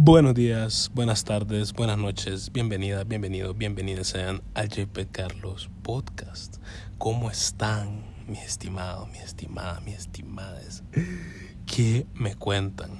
Buenos 0.00 0.34
días, 0.34 0.92
buenas 0.94 1.24
tardes, 1.24 1.72
buenas 1.72 1.98
noches, 1.98 2.52
bienvenidas, 2.52 3.08
bienvenidos, 3.08 3.58
bienvenidas 3.58 4.06
sean 4.06 4.42
al 4.54 4.68
JP 4.68 5.10
Carlos 5.10 5.70
Podcast. 5.82 6.58
¿Cómo 6.98 7.32
están, 7.32 8.04
mis 8.28 8.44
estimados, 8.44 9.08
mis 9.10 9.22
estimadas, 9.22 9.82
mis 9.82 9.96
estimadas? 9.96 10.84
¿Qué 11.66 12.06
me 12.14 12.36
cuentan? 12.36 12.92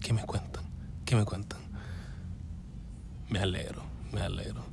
¿Qué 0.00 0.12
me 0.12 0.22
cuentan? 0.22 0.62
¿Qué 1.04 1.16
me 1.16 1.24
cuentan? 1.24 1.58
Me 3.28 3.40
alegro, 3.40 3.82
me 4.12 4.20
alegro. 4.20 4.64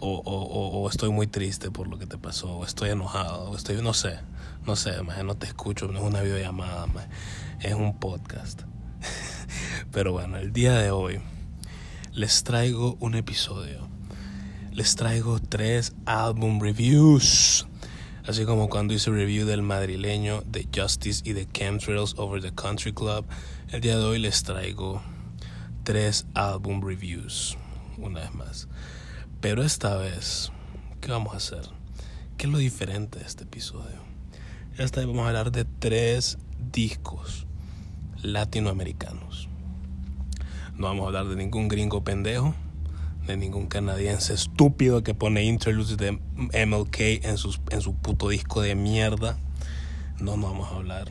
O, 0.00 0.16
o, 0.16 0.80
o, 0.80 0.90
estoy 0.90 1.10
muy 1.10 1.28
triste 1.28 1.70
por 1.70 1.86
lo 1.86 2.00
que 2.00 2.06
te 2.06 2.18
pasó, 2.18 2.56
o 2.56 2.64
estoy 2.64 2.90
enojado, 2.90 3.50
o 3.50 3.54
estoy, 3.54 3.80
no 3.80 3.94
sé, 3.94 4.18
no 4.66 4.74
sé, 4.74 4.90
no 5.04 5.36
te 5.36 5.46
escucho, 5.46 5.86
no 5.86 6.00
es 6.00 6.04
una 6.04 6.20
videollamada, 6.20 6.88
es 7.60 7.74
un 7.74 7.96
podcast. 8.00 8.62
Pero 9.92 10.12
bueno, 10.12 10.36
el 10.36 10.52
día 10.52 10.74
de 10.74 10.90
hoy 10.90 11.20
les 12.12 12.42
traigo 12.42 12.96
un 13.00 13.14
episodio. 13.14 13.88
Les 14.72 14.94
traigo 14.94 15.40
tres 15.40 15.94
album 16.04 16.60
reviews. 16.60 17.66
Así 18.26 18.44
como 18.44 18.68
cuando 18.68 18.94
hice 18.94 19.10
review 19.10 19.46
del 19.46 19.62
madrileño, 19.62 20.42
de 20.42 20.68
Justice 20.74 21.22
y 21.24 21.32
de 21.32 21.46
Chemtrails 21.50 22.14
Over 22.18 22.42
the 22.42 22.54
Country 22.54 22.92
Club, 22.92 23.24
el 23.70 23.80
día 23.80 23.98
de 23.98 24.04
hoy 24.04 24.18
les 24.18 24.42
traigo 24.42 25.02
tres 25.82 26.26
album 26.34 26.80
reviews. 26.80 27.56
Una 27.96 28.20
vez 28.20 28.34
más. 28.34 28.68
Pero 29.40 29.62
esta 29.62 29.96
vez, 29.96 30.52
¿qué 31.00 31.10
vamos 31.10 31.34
a 31.34 31.38
hacer? 31.38 31.62
¿Qué 32.36 32.46
es 32.46 32.52
lo 32.52 32.58
diferente 32.58 33.18
de 33.18 33.24
este 33.24 33.44
episodio? 33.44 33.98
Esta 34.76 35.00
vez 35.00 35.08
vamos 35.08 35.24
a 35.24 35.28
hablar 35.28 35.50
de 35.50 35.64
tres 35.64 36.38
discos 36.72 37.47
latinoamericanos. 38.22 39.48
No 40.76 40.86
vamos 40.86 41.04
a 41.04 41.06
hablar 41.08 41.26
de 41.26 41.36
ningún 41.36 41.68
gringo 41.68 42.04
pendejo, 42.04 42.54
de 43.26 43.36
ningún 43.36 43.66
canadiense 43.66 44.32
estúpido 44.32 45.02
que 45.02 45.14
pone 45.14 45.44
interludes 45.44 45.96
de 45.96 46.12
MLK 46.12 47.24
en, 47.24 47.36
sus, 47.36 47.60
en 47.70 47.80
su 47.80 47.94
puto 47.94 48.28
disco 48.28 48.62
de 48.62 48.74
mierda. 48.74 49.38
No, 50.20 50.36
no 50.36 50.48
vamos 50.48 50.72
a 50.72 50.76
hablar 50.76 51.08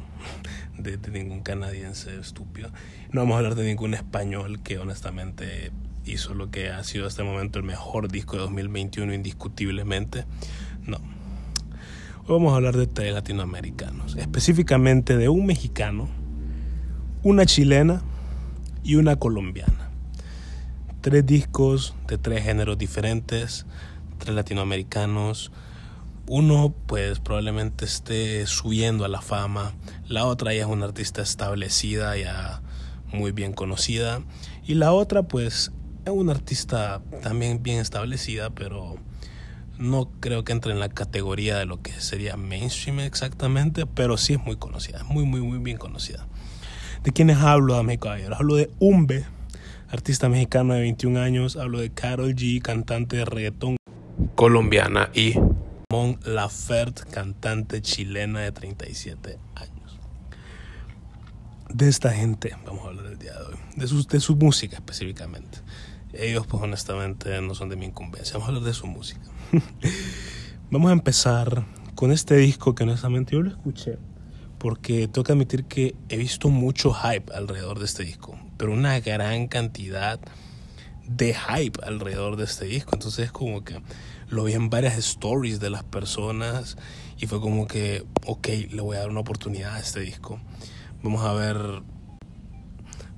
de, 0.78 0.98
de, 0.98 1.12
ningún 1.12 1.42
canadiense 1.42 2.20
estúpido. 2.20 2.70
No 3.12 3.22
vamos 3.22 3.36
a 3.36 3.38
hablar 3.38 3.56
de 3.56 3.66
ningún 3.66 3.94
español 3.94 4.62
que 4.64 4.80
honestamente 4.80 5.72
hizo 6.06 6.34
lo 6.34 6.50
que 6.50 6.70
ha 6.70 6.84
sido 6.84 7.06
hasta 7.06 7.22
el 7.22 7.28
momento 7.28 7.60
el 7.60 7.66
mejor 7.66 8.12
disco 8.12 8.38
de 8.38 8.44
2021 8.44 9.14
indiscutiblemente. 9.14 10.26
No. 10.86 10.98
Hoy 10.98 12.34
vamos 12.34 12.54
a 12.54 12.58
hablar 12.58 12.76
de 12.76 12.88
tres 12.88 13.14
latinoamericanos, 13.14 14.16
específicamente 14.18 15.18
de 15.18 15.30
un 15.30 15.46
mexicano, 15.46 16.10
una 17.24 17.46
chilena 17.46 18.02
y 18.84 18.96
una 18.96 19.16
colombiana. 19.16 19.90
Tres 21.02 21.26
discos 21.26 21.96
de 22.08 22.18
tres 22.18 22.44
géneros 22.44 22.78
diferentes, 22.78 23.66
tres 24.18 24.36
latinoamericanos. 24.36 25.52
Uno 26.28 26.74
pues 26.86 27.20
probablemente 27.20 27.86
esté 27.86 28.46
subiendo 28.46 29.06
a 29.06 29.08
la 29.08 29.22
fama, 29.22 29.74
la 30.08 30.26
otra 30.26 30.54
ya 30.54 30.62
es 30.62 30.68
una 30.68 30.86
artista 30.86 31.22
establecida, 31.22 32.18
ya 32.18 32.62
muy 33.14 33.32
bien 33.32 33.54
conocida, 33.54 34.22
y 34.66 34.74
la 34.74 34.92
otra 34.92 35.24
pues 35.24 35.72
es 36.06 36.12
una 36.12 36.34
artista 36.34 37.02
también 37.24 37.64
bien 37.64 37.80
establecida, 37.80 38.50
pero 38.50 38.98
no 39.78 40.10
creo 40.20 40.44
que 40.44 40.52
entre 40.52 40.74
en 40.74 40.80
la 40.80 40.90
categoría 40.90 41.58
de 41.58 41.66
lo 41.66 41.82
que 41.82 41.94
sería 41.94 42.36
mainstream 42.36 43.00
exactamente, 43.00 43.86
pero 43.86 44.18
sí 44.18 44.34
es 44.34 44.44
muy 44.44 44.58
conocida, 44.58 45.04
muy, 45.06 45.26
muy, 45.26 45.42
muy 45.42 45.60
bien 45.60 45.78
conocida. 45.78 46.28
¿De 47.08 47.14
quiénes 47.14 47.38
hablo, 47.38 47.74
damas 47.76 47.96
y 47.96 47.98
caballeros? 48.00 48.38
Hablo 48.38 48.56
de 48.56 48.70
Umbe, 48.80 49.26
artista 49.88 50.28
mexicano 50.28 50.74
de 50.74 50.82
21 50.82 51.22
años. 51.22 51.56
Hablo 51.56 51.80
de 51.80 51.90
Carol 51.90 52.36
G, 52.36 52.62
cantante 52.62 53.16
de 53.16 53.24
reggaetón 53.24 53.78
colombiana. 54.36 55.10
Y 55.14 55.36
Mon 55.90 56.20
Laferte, 56.26 57.04
cantante 57.10 57.82
chilena 57.82 58.42
de 58.42 58.52
37 58.52 59.40
años. 59.56 60.00
De 61.70 61.88
esta 61.88 62.12
gente 62.12 62.58
vamos 62.66 62.84
a 62.84 62.90
hablar 62.90 63.06
el 63.06 63.18
día 63.18 63.32
de 63.36 63.46
hoy. 63.46 63.56
De 63.78 63.88
su, 63.88 64.06
de 64.06 64.20
su 64.20 64.36
música 64.36 64.76
específicamente. 64.76 65.60
Ellos, 66.12 66.46
pues 66.46 66.62
honestamente, 66.62 67.40
no 67.40 67.56
son 67.56 67.70
de 67.70 67.78
mi 67.78 67.86
incumbencia. 67.86 68.34
Vamos 68.34 68.48
a 68.48 68.50
hablar 68.50 68.64
de 68.66 68.74
su 68.74 68.86
música. 68.86 69.22
vamos 70.72 70.90
a 70.90 70.94
empezar 70.94 71.64
con 71.96 72.12
este 72.12 72.36
disco 72.36 72.76
que 72.76 72.84
honestamente 72.84 73.32
yo 73.32 73.44
lo 73.44 73.52
escuché 73.52 73.98
porque 74.58 75.08
tengo 75.08 75.24
que 75.24 75.32
admitir 75.32 75.66
que 75.66 75.96
he 76.10 76.18
visto 76.18 76.50
mucho 76.50 76.94
hype 76.94 77.34
alrededor 77.34 77.80
de 77.80 77.86
este 77.86 78.04
disco, 78.04 78.38
pero 78.58 78.74
una 78.74 79.00
gran 79.00 79.48
cantidad 79.48 80.20
de 81.08 81.34
hype 81.34 81.80
alrededor 81.84 82.36
de 82.36 82.46
este 82.46 82.66
disco. 82.66 82.92
Entonces 82.94 83.32
como 83.32 83.64
que 83.64 83.82
lo 84.30 84.44
vi 84.44 84.54
en 84.54 84.70
varias 84.70 84.98
stories 84.98 85.60
de 85.60 85.70
las 85.70 85.84
personas 85.84 86.78
y 87.18 87.28
fue 87.28 87.40
como 87.40 87.68
que, 87.68 88.06
ok, 88.26 88.48
le 88.70 88.82
voy 88.82 88.98
a 88.98 89.02
dar 89.02 89.10
una 89.10 89.22
oportunidad 89.22 89.76
a 89.76 89.80
este 89.80 90.02
disco. 90.02 90.40
Vamos 91.04 91.24
a 91.24 91.34
ver, 91.34 91.58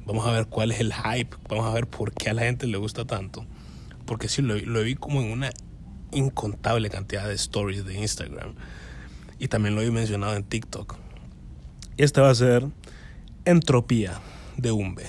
vamos 0.05 0.25
a 0.25 0.31
ver 0.31 0.47
cuál 0.47 0.71
es 0.71 0.79
el 0.79 0.93
hype, 0.93 1.35
vamos 1.49 1.65
a 1.65 1.73
ver 1.73 1.87
por 1.87 2.13
qué 2.13 2.29
a 2.29 2.33
la 2.33 2.43
gente 2.43 2.67
le 2.67 2.77
gusta 2.77 3.05
tanto. 3.05 3.45
Porque 4.05 4.27
sí, 4.27 4.41
lo, 4.41 4.55
lo 4.57 4.83
vi 4.83 4.95
como 4.95 5.21
en 5.21 5.31
una 5.31 5.51
incontable 6.11 6.89
cantidad 6.89 7.27
de 7.27 7.35
stories 7.35 7.85
de 7.85 7.99
Instagram. 7.99 8.55
Y 9.39 9.47
también 9.47 9.75
lo 9.75 9.81
he 9.81 9.89
mencionado 9.91 10.35
en 10.35 10.43
TikTok. 10.43 11.08
Este 11.99 12.21
va 12.21 12.29
a 12.29 12.35
ser 12.35 12.65
Entropía 13.43 14.21
de 14.55 14.71
Umbe, 14.71 15.05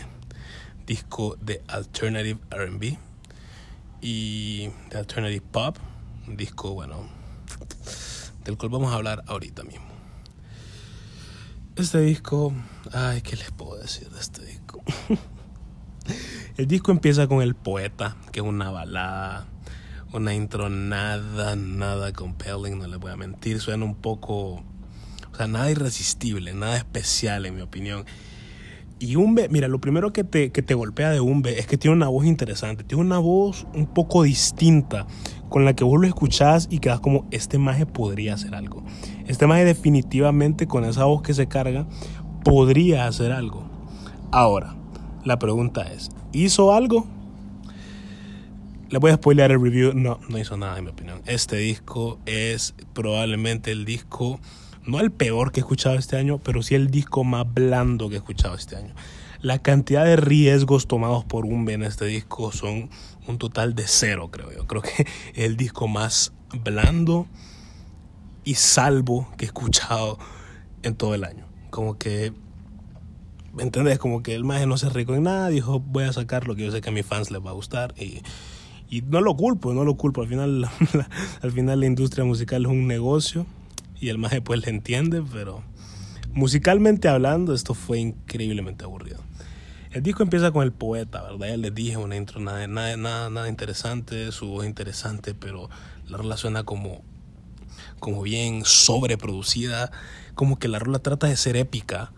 disco 0.88 1.36
de 1.40 1.62
Alternative 1.68 2.40
RB 2.50 2.98
y 4.00 4.70
de 4.90 4.98
Alternative 4.98 5.46
Pop, 5.52 5.76
un 6.26 6.36
disco, 6.36 6.74
bueno, 6.74 7.08
del 8.42 8.58
cual 8.58 8.72
vamos 8.72 8.90
a 8.90 8.96
hablar 8.96 9.22
ahorita 9.28 9.62
mismo. 9.62 9.86
Este 11.76 12.00
disco, 12.00 12.52
ay, 12.92 13.22
¿qué 13.22 13.36
les 13.36 13.52
puedo 13.52 13.76
decir 13.76 14.10
de 14.10 14.18
este 14.18 14.44
disco? 14.44 14.82
El 16.56 16.66
disco 16.66 16.90
empieza 16.90 17.28
con 17.28 17.40
El 17.40 17.54
Poeta, 17.54 18.16
que 18.32 18.40
es 18.40 18.44
una 18.44 18.68
balada, 18.72 19.46
una 20.12 20.34
intro 20.34 20.68
nada, 20.68 21.54
nada 21.54 22.12
compelling, 22.12 22.80
no 22.80 22.88
les 22.88 22.98
voy 22.98 23.12
a 23.12 23.16
mentir, 23.16 23.60
suena 23.60 23.84
un 23.84 23.94
poco 23.94 24.64
nada 25.46 25.70
irresistible, 25.70 26.52
nada 26.54 26.76
especial 26.76 27.46
en 27.46 27.54
mi 27.54 27.60
opinión. 27.60 28.04
Y 28.98 29.16
Umbe, 29.16 29.48
mira, 29.48 29.66
lo 29.66 29.80
primero 29.80 30.12
que 30.12 30.24
te, 30.24 30.52
que 30.52 30.60
te 30.60 30.74
golpea 30.74 31.10
de 31.10 31.20
Umbe 31.20 31.58
es 31.58 31.66
que 31.66 31.78
tiene 31.78 31.96
una 31.96 32.08
voz 32.08 32.26
interesante, 32.26 32.84
tiene 32.84 33.02
una 33.02 33.18
voz 33.18 33.66
un 33.74 33.86
poco 33.86 34.24
distinta 34.24 35.06
con 35.48 35.64
la 35.64 35.74
que 35.74 35.84
vos 35.84 35.98
lo 35.98 36.06
escuchás 36.06 36.68
y 36.70 36.80
quedas 36.80 37.00
como, 37.00 37.26
este 37.30 37.56
maje 37.58 37.86
podría 37.86 38.34
hacer 38.34 38.54
algo. 38.54 38.84
Este 39.26 39.46
maje 39.46 39.64
definitivamente 39.64 40.66
con 40.66 40.84
esa 40.84 41.04
voz 41.04 41.22
que 41.22 41.32
se 41.32 41.48
carga 41.48 41.86
podría 42.44 43.06
hacer 43.06 43.32
algo. 43.32 43.64
Ahora, 44.32 44.76
la 45.24 45.38
pregunta 45.38 45.90
es, 45.92 46.10
¿hizo 46.32 46.74
algo? 46.74 47.06
Le 48.90 48.98
voy 48.98 49.12
a 49.12 49.14
spoiler 49.14 49.50
el 49.50 49.62
review. 49.62 49.92
No, 49.94 50.20
no 50.28 50.38
hizo 50.38 50.56
nada 50.56 50.76
en 50.76 50.84
mi 50.84 50.90
opinión. 50.90 51.22
Este 51.24 51.56
disco 51.56 52.18
es 52.26 52.74
probablemente 52.92 53.70
el 53.70 53.84
disco 53.84 54.40
no 54.90 55.00
el 55.00 55.10
peor 55.10 55.52
que 55.52 55.60
he 55.60 55.62
escuchado 55.62 55.96
este 55.96 56.16
año, 56.16 56.38
pero 56.38 56.62
sí 56.62 56.74
el 56.74 56.90
disco 56.90 57.24
más 57.24 57.46
blando 57.52 58.08
que 58.08 58.16
he 58.16 58.18
escuchado 58.18 58.54
este 58.56 58.76
año. 58.76 58.92
La 59.40 59.60
cantidad 59.60 60.04
de 60.04 60.16
riesgos 60.16 60.86
tomados 60.86 61.24
por 61.24 61.46
Umbe 61.46 61.72
en 61.72 61.82
este 61.82 62.04
disco 62.04 62.52
son 62.52 62.90
un 63.26 63.38
total 63.38 63.74
de 63.74 63.84
cero, 63.86 64.28
creo 64.30 64.52
yo. 64.52 64.66
Creo 64.66 64.82
que 64.82 64.90
es 65.02 65.06
el 65.34 65.56
disco 65.56 65.88
más 65.88 66.32
blando 66.62 67.26
y 68.44 68.54
salvo 68.54 69.28
que 69.38 69.44
he 69.44 69.46
escuchado 69.46 70.18
en 70.82 70.94
todo 70.94 71.14
el 71.14 71.24
año. 71.24 71.46
Como 71.70 71.96
que, 71.96 72.32
¿me 73.54 73.62
entendés? 73.62 73.98
Como 73.98 74.22
que 74.22 74.34
el 74.34 74.44
maje 74.44 74.66
no 74.66 74.76
se 74.76 74.90
rico 74.90 75.14
en 75.14 75.22
nada, 75.22 75.48
dijo, 75.48 75.80
voy 75.80 76.04
a 76.04 76.12
sacar 76.12 76.46
lo 76.46 76.56
que 76.56 76.64
yo 76.64 76.72
sé 76.72 76.80
que 76.80 76.90
a 76.90 76.92
mis 76.92 77.06
fans 77.06 77.30
les 77.30 77.40
va 77.40 77.50
a 77.50 77.54
gustar 77.54 77.94
y, 77.96 78.22
y 78.90 79.02
no 79.02 79.20
lo 79.20 79.36
culpo, 79.36 79.72
no 79.72 79.84
lo 79.84 79.96
culpo. 79.96 80.20
Al 80.20 80.28
final, 80.28 80.68
al 81.42 81.52
final 81.52 81.80
la 81.80 81.86
industria 81.86 82.24
musical 82.24 82.62
es 82.66 82.70
un 82.70 82.86
negocio 82.86 83.46
y 84.00 84.08
el 84.08 84.18
maje 84.18 84.40
pues 84.40 84.64
le 84.64 84.70
entiende, 84.70 85.22
pero 85.22 85.62
musicalmente 86.32 87.08
hablando 87.08 87.54
esto 87.54 87.74
fue 87.74 87.98
increíblemente 87.98 88.84
aburrido. 88.84 89.20
El 89.90 90.02
disco 90.02 90.22
empieza 90.22 90.52
con 90.52 90.62
el 90.62 90.72
poeta, 90.72 91.22
¿verdad? 91.22 91.48
Ya 91.48 91.56
les 91.56 91.74
dije 91.74 91.96
una 91.96 92.16
intro 92.16 92.40
nada, 92.40 92.66
nada, 92.66 92.96
nada, 92.96 93.48
interesante, 93.48 94.30
su 94.32 94.46
voz 94.46 94.64
interesante, 94.64 95.34
pero 95.34 95.68
la 96.06 96.16
rola 96.16 96.36
suena 96.36 96.62
como, 96.62 97.02
como 97.98 98.22
bien 98.22 98.64
sobreproducida, 98.64 99.90
como 100.34 100.58
que 100.58 100.68
la 100.68 100.78
rola 100.78 101.00
trata 101.00 101.26
de 101.26 101.36
ser 101.36 101.56
épica, 101.56 102.12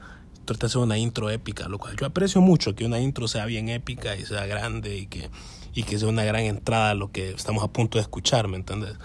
trata 0.44 0.66
de 0.66 0.72
ser 0.72 0.82
una 0.82 0.98
intro 0.98 1.30
épica, 1.30 1.66
lo 1.68 1.78
cual 1.78 1.96
yo 1.96 2.06
aprecio 2.06 2.42
mucho, 2.42 2.74
que 2.74 2.84
una 2.84 3.00
intro 3.00 3.26
sea 3.26 3.46
bien 3.46 3.70
épica 3.70 4.16
y 4.16 4.26
sea 4.26 4.44
grande 4.44 4.98
y 4.98 5.06
que, 5.06 5.30
y 5.74 5.84
que 5.84 5.98
sea 5.98 6.08
una 6.08 6.24
gran 6.24 6.42
entrada 6.42 6.90
a 6.90 6.94
lo 6.94 7.10
que 7.10 7.30
estamos 7.30 7.64
a 7.64 7.72
punto 7.72 7.96
de 7.96 8.02
escuchar, 8.02 8.48
¿me 8.48 8.58
entiendes? 8.58 8.98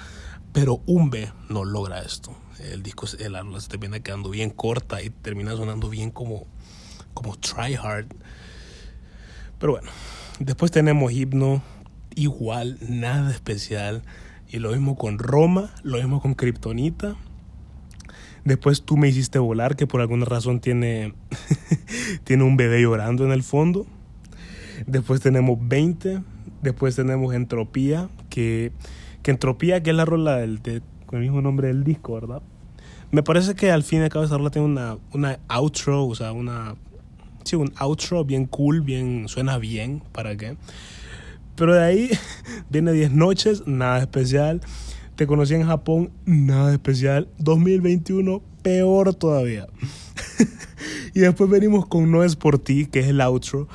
Pero 0.51 0.81
Umbe 0.85 1.31
no 1.47 1.63
logra 1.63 2.01
esto 2.01 2.35
el 2.59 2.83
disco, 2.83 3.07
el 3.19 3.35
álbum 3.35 3.59
se 3.59 3.69
termina 3.69 3.99
quedando 3.99 4.29
bien 4.29 4.49
corta 4.49 5.01
y 5.01 5.09
termina 5.09 5.55
sonando 5.55 5.89
bien 5.89 6.11
como, 6.11 6.45
como 7.13 7.35
try 7.37 7.75
hard. 7.75 8.07
Pero 9.59 9.73
bueno, 9.73 9.89
después 10.39 10.71
tenemos 10.71 11.11
Hipno, 11.11 11.61
igual, 12.15 12.77
nada 12.81 13.31
especial. 13.31 14.03
Y 14.49 14.59
lo 14.59 14.71
mismo 14.71 14.95
con 14.95 15.19
Roma, 15.19 15.73
lo 15.83 15.97
mismo 15.97 16.21
con 16.21 16.33
Kryptonita. 16.33 17.15
Después 18.45 18.83
tú 18.83 18.95
me 18.95 19.09
hiciste 19.09 19.39
volar, 19.39 19.75
que 19.75 19.87
por 19.87 19.99
alguna 19.99 20.25
razón 20.25 20.61
tiene, 20.61 21.13
tiene 22.23 22.43
un 22.43 22.55
bebé 22.55 22.81
llorando 22.81 23.25
en 23.25 23.31
el 23.31 23.43
fondo. 23.43 23.85
Después 24.85 25.19
tenemos 25.21 25.57
20. 25.61 26.21
Después 26.61 26.95
tenemos 26.95 27.33
Entropía, 27.33 28.09
que, 28.29 28.71
que 29.21 29.31
Entropía, 29.31 29.83
que 29.83 29.89
es 29.89 29.95
la 29.95 30.05
rola 30.05 30.37
del, 30.37 30.61
con 31.07 31.17
el 31.17 31.23
mismo 31.23 31.41
nombre 31.41 31.69
del 31.69 31.83
disco, 31.83 32.13
¿verdad? 32.13 32.43
Me 33.09 33.23
parece 33.23 33.55
que 33.55 33.71
al 33.71 33.83
fin 33.83 34.01
y 34.01 34.03
al 34.03 34.09
cabo 34.09 34.25
esa 34.25 34.37
rola 34.37 34.51
tiene 34.51 34.67
una, 34.67 34.97
una 35.13 35.39
outro, 35.47 36.05
o 36.05 36.13
sea, 36.13 36.33
una... 36.33 36.75
Sí, 37.43 37.55
un 37.55 37.73
outro 37.77 38.23
bien 38.25 38.45
cool, 38.45 38.81
bien... 38.81 39.27
Suena 39.27 39.57
bien, 39.57 40.03
¿para 40.11 40.35
qué? 40.35 40.57
Pero 41.55 41.73
de 41.73 41.83
ahí 41.83 42.09
viene 42.69 42.91
10 42.91 43.13
noches, 43.13 43.63
nada 43.65 43.99
especial. 43.99 44.61
Te 45.15 45.25
conocí 45.25 45.55
en 45.55 45.65
Japón, 45.65 46.11
nada 46.25 46.73
especial. 46.73 47.29
2021, 47.39 48.43
peor 48.61 49.15
todavía. 49.15 49.67
y 51.15 51.21
después 51.21 51.49
venimos 51.49 51.87
con 51.87 52.11
No 52.11 52.23
es 52.23 52.35
por 52.35 52.59
ti, 52.59 52.85
que 52.85 52.99
es 52.99 53.07
el 53.07 53.21
outro. 53.21 53.67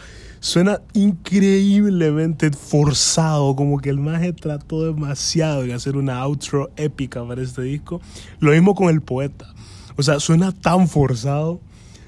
Suena 0.43 0.83
increíblemente 0.93 2.51
forzado, 2.51 3.55
como 3.55 3.79
que 3.79 3.91
el 3.91 4.01
maje 4.01 4.33
trató 4.33 4.93
demasiado 4.93 5.63
de 5.63 5.73
hacer 5.73 5.97
una 5.97 6.21
outro 6.21 6.73
épica 6.75 7.25
para 7.25 7.41
este 7.41 7.63
disco. 7.63 8.01
Lo 8.41 8.51
mismo 8.51 8.75
con 8.75 8.89
el 8.89 9.03
poeta. 9.03 9.55
O 9.97 10.03
sea, 10.03 10.19
suena 10.19 10.51
tan 10.51 10.89
forzado, 10.89 11.61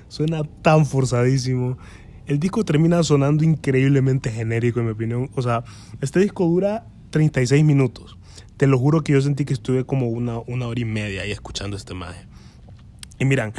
suena 0.09 0.43
tan 0.63 0.85
forzadísimo. 0.85 1.79
El 2.27 2.41
disco 2.41 2.65
termina 2.65 3.05
sonando 3.05 3.45
increíblemente 3.45 4.33
genérico, 4.33 4.81
en 4.81 4.87
mi 4.87 4.93
opinión. 4.93 5.31
O 5.37 5.41
sea, 5.41 5.63
este 6.01 6.19
disco 6.19 6.45
dura 6.45 6.89
36 7.11 7.63
minutos. 7.63 8.19
Te 8.57 8.67
lo 8.67 8.81
juro 8.81 9.05
que 9.05 9.13
yo 9.13 9.21
sentí 9.21 9.45
que 9.45 9.55
estuve 9.55 9.85
como 9.85 10.09
una, 10.09 10.41
una 10.41 10.67
hora 10.67 10.81
y 10.81 10.85
media 10.85 11.23
ahí 11.23 11.31
escuchando 11.31 11.77
este 11.77 11.95
maje. 11.95 12.27
Y 13.21 13.27
miran, 13.27 13.53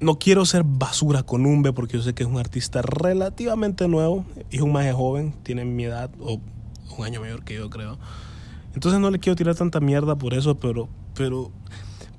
no 0.00 0.18
quiero 0.18 0.46
ser 0.46 0.62
basura 0.64 1.22
con 1.22 1.46
Umbe 1.46 1.72
porque 1.72 1.98
yo 1.98 2.02
sé 2.02 2.14
que 2.14 2.22
es 2.22 2.28
un 2.28 2.38
artista 2.38 2.82
relativamente 2.82 3.86
nuevo 3.86 4.24
es 4.50 4.60
un 4.60 4.72
más 4.72 4.92
joven, 4.94 5.34
tiene 5.42 5.64
mi 5.64 5.84
edad 5.84 6.10
o 6.20 6.40
un 6.96 7.04
año 7.04 7.20
mayor 7.20 7.44
que 7.44 7.54
yo 7.54 7.70
creo. 7.70 7.98
Entonces 8.74 9.00
no 9.00 9.10
le 9.10 9.18
quiero 9.18 9.36
tirar 9.36 9.54
tanta 9.54 9.80
mierda 9.80 10.16
por 10.16 10.34
eso, 10.34 10.58
pero 10.58 10.88
pero 11.14 11.50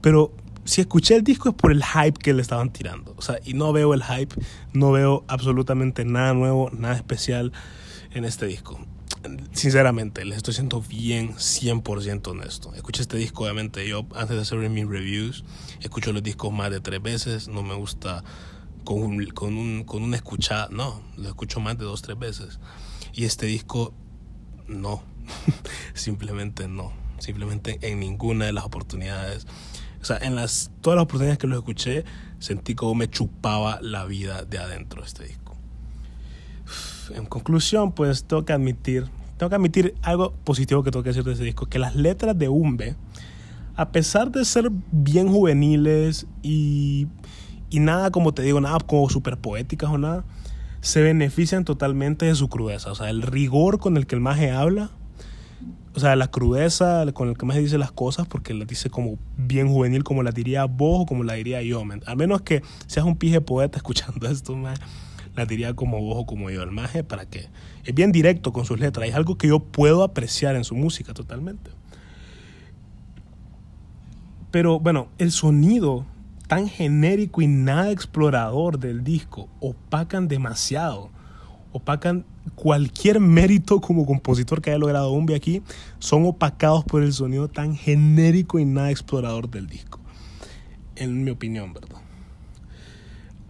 pero 0.01 0.31
si 0.63 0.81
escuché 0.81 1.15
el 1.15 1.23
disco 1.23 1.49
es 1.49 1.55
por 1.55 1.71
el 1.71 1.83
hype 1.83 2.19
que 2.19 2.33
le 2.33 2.41
estaban 2.41 2.71
tirando. 2.71 3.13
O 3.17 3.21
sea, 3.21 3.39
y 3.43 3.53
no 3.53 3.73
veo 3.73 3.93
el 3.93 4.03
hype, 4.03 4.35
no 4.73 4.91
veo 4.91 5.23
absolutamente 5.27 6.05
nada 6.05 6.33
nuevo, 6.33 6.69
nada 6.71 6.95
especial 6.95 7.51
en 8.13 8.25
este 8.25 8.45
disco 8.45 8.79
sinceramente, 9.53 10.25
les 10.25 10.37
estoy 10.37 10.53
siendo 10.53 10.81
bien 10.81 11.35
100% 11.35 12.27
honesto. 12.27 12.73
Escuché 12.73 13.01
este 13.01 13.17
disco, 13.17 13.43
obviamente, 13.43 13.87
yo 13.87 14.05
antes 14.15 14.35
de 14.35 14.41
hacer 14.41 14.57
mis 14.69 14.87
reviews, 14.87 15.43
escucho 15.81 16.13
los 16.13 16.23
discos 16.23 16.51
más 16.51 16.71
de 16.71 16.79
tres 16.79 17.01
veces, 17.01 17.47
no 17.47 17.63
me 17.63 17.75
gusta 17.75 18.23
con, 18.83 19.01
un, 19.01 19.25
con, 19.27 19.57
un, 19.57 19.83
con 19.83 20.09
no, 20.09 21.01
lo 21.17 21.27
escucho 21.27 21.59
más 21.59 21.77
de 21.77 21.85
dos, 21.85 22.01
tres 22.01 22.17
veces. 22.17 22.59
Y 23.13 23.25
este 23.25 23.45
disco, 23.45 23.93
no, 24.67 25.03
simplemente 25.93 26.67
no, 26.67 26.93
simplemente 27.19 27.79
en 27.81 27.99
ninguna 27.99 28.45
de 28.45 28.53
las 28.53 28.65
oportunidades. 28.65 29.45
O 30.01 30.05
sea, 30.05 30.17
en 30.17 30.35
las, 30.35 30.71
todas 30.81 30.97
las 30.97 31.03
oportunidades 31.03 31.37
que 31.37 31.47
lo 31.47 31.57
escuché, 31.57 32.05
sentí 32.39 32.73
como 32.73 32.95
me 32.95 33.09
chupaba 33.09 33.79
la 33.81 34.05
vida 34.05 34.45
de 34.45 34.57
adentro 34.57 35.03
este 35.03 35.25
disco 35.25 35.40
en 37.09 37.25
conclusión, 37.25 37.91
pues 37.91 38.23
tengo 38.25 38.45
que 38.45 38.53
admitir, 38.53 39.07
tengo 39.37 39.55
admitir 39.55 39.95
algo 40.01 40.33
positivo 40.43 40.83
que 40.83 40.91
tengo 40.91 41.03
que 41.03 41.09
decir 41.09 41.23
de 41.23 41.33
ese 41.33 41.43
disco, 41.43 41.65
que 41.65 41.79
las 41.79 41.95
letras 41.95 42.37
de 42.37 42.49
Umbe, 42.49 42.95
a 43.75 43.91
pesar 43.91 44.31
de 44.31 44.45
ser 44.45 44.69
bien 44.91 45.29
juveniles 45.29 46.27
y, 46.43 47.07
y 47.69 47.79
nada, 47.79 48.11
como 48.11 48.33
te 48.33 48.43
digo, 48.43 48.61
nada 48.61 48.79
como 48.79 49.09
súper 49.09 49.37
poéticas 49.37 49.89
o 49.89 49.97
nada, 49.97 50.23
se 50.81 51.01
benefician 51.01 51.65
totalmente 51.65 52.25
de 52.25 52.35
su 52.35 52.49
crudeza. 52.49 52.91
O 52.91 52.95
sea, 52.95 53.09
el 53.09 53.21
rigor 53.21 53.79
con 53.79 53.97
el 53.97 54.05
que 54.07 54.15
el 54.15 54.21
maje 54.21 54.51
habla, 54.51 54.91
o 55.93 55.99
sea, 55.99 56.15
la 56.15 56.29
crudeza 56.29 57.05
con 57.13 57.29
el 57.29 57.37
que 57.37 57.45
más 57.45 57.57
dice 57.57 57.77
las 57.77 57.91
cosas, 57.91 58.27
porque 58.27 58.53
las 58.53 58.67
dice 58.67 58.89
como 58.89 59.17
bien 59.37 59.67
juvenil, 59.67 60.03
como 60.03 60.23
la 60.23 60.31
diría 60.31 60.65
vos 60.65 61.01
o 61.01 61.05
como 61.05 61.23
la 61.23 61.33
diría 61.33 61.61
yo. 61.61 61.83
Al 62.05 62.17
menos 62.17 62.41
que 62.41 62.61
seas 62.87 63.05
un 63.05 63.17
pije 63.17 63.41
poeta 63.41 63.77
escuchando 63.77 64.27
esto, 64.27 64.55
maje 64.55 64.79
la 65.35 65.45
diría 65.45 65.73
como 65.73 66.01
vos 66.01 66.17
o 66.19 66.25
como 66.25 66.49
yo, 66.49 66.63
para 67.07 67.25
que 67.25 67.49
es 67.83 67.95
bien 67.95 68.11
directo 68.11 68.51
con 68.51 68.65
sus 68.65 68.79
letras, 68.79 69.09
es 69.09 69.15
algo 69.15 69.37
que 69.37 69.47
yo 69.47 69.59
puedo 69.59 70.03
apreciar 70.03 70.55
en 70.55 70.63
su 70.63 70.75
música 70.75 71.13
totalmente. 71.13 71.71
Pero 74.51 74.79
bueno, 74.79 75.07
el 75.17 75.31
sonido 75.31 76.05
tan 76.47 76.67
genérico 76.67 77.41
y 77.41 77.47
nada 77.47 77.91
explorador 77.91 78.77
del 78.77 79.05
disco 79.05 79.47
opacan 79.61 80.27
demasiado, 80.27 81.09
opacan 81.71 82.25
cualquier 82.55 83.21
mérito 83.21 83.79
como 83.79 84.05
compositor 84.05 84.61
que 84.61 84.71
haya 84.71 84.79
logrado 84.79 85.11
Umbi 85.13 85.33
aquí, 85.33 85.61
son 85.99 86.25
opacados 86.25 86.83
por 86.83 87.03
el 87.03 87.13
sonido 87.13 87.47
tan 87.47 87.75
genérico 87.77 88.59
y 88.59 88.65
nada 88.65 88.91
explorador 88.91 89.49
del 89.49 89.67
disco, 89.67 90.01
en 90.97 91.23
mi 91.23 91.31
opinión, 91.31 91.71
¿verdad? 91.71 92.00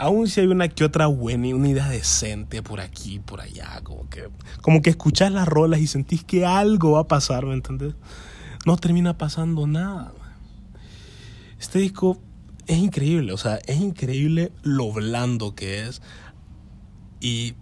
Aún 0.01 0.27
si 0.27 0.41
hay 0.41 0.47
una 0.47 0.67
que 0.67 0.83
otra 0.83 1.05
buena 1.05 1.47
y 1.47 1.53
una 1.53 1.69
idea 1.69 1.87
decente 1.87 2.63
por 2.63 2.81
aquí, 2.81 3.19
por 3.19 3.39
allá, 3.39 3.81
como 3.83 4.09
que, 4.09 4.29
como 4.61 4.81
que 4.81 4.89
escuchás 4.89 5.31
las 5.31 5.47
rolas 5.47 5.79
y 5.79 5.85
sentís 5.85 6.23
que 6.23 6.43
algo 6.43 6.93
va 6.93 7.01
a 7.01 7.07
pasar, 7.07 7.45
¿me 7.45 7.53
entendés? 7.53 7.93
No 8.65 8.77
termina 8.77 9.19
pasando 9.19 9.67
nada. 9.67 10.11
Este 11.59 11.77
disco 11.77 12.19
es 12.65 12.79
increíble, 12.79 13.31
o 13.31 13.37
sea, 13.37 13.59
es 13.67 13.79
increíble 13.79 14.51
lo 14.63 14.91
blando 14.91 15.53
que 15.53 15.83
es. 15.83 16.01
Y, 17.19 17.53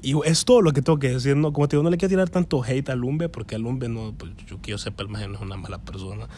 y 0.00 0.14
es 0.26 0.44
todo 0.44 0.62
lo 0.62 0.72
que 0.72 0.80
tengo 0.80 1.00
que 1.00 1.08
decir. 1.08 1.36
No, 1.36 1.52
como 1.52 1.66
te 1.66 1.74
digo, 1.74 1.82
no 1.82 1.90
le 1.90 1.96
quiero 1.96 2.10
tirar 2.10 2.30
tanto 2.30 2.62
hate 2.62 2.88
a 2.90 2.94
Lumbe, 2.94 3.28
porque 3.28 3.56
a 3.56 3.58
Lumbe 3.58 3.88
no, 3.88 4.14
pues, 4.16 4.30
yo 4.46 4.62
que 4.62 4.70
yo 4.70 4.78
sepa, 4.78 5.02
el 5.02 5.10
no 5.10 5.18
es 5.18 5.40
una 5.40 5.56
mala 5.56 5.78
persona. 5.78 6.28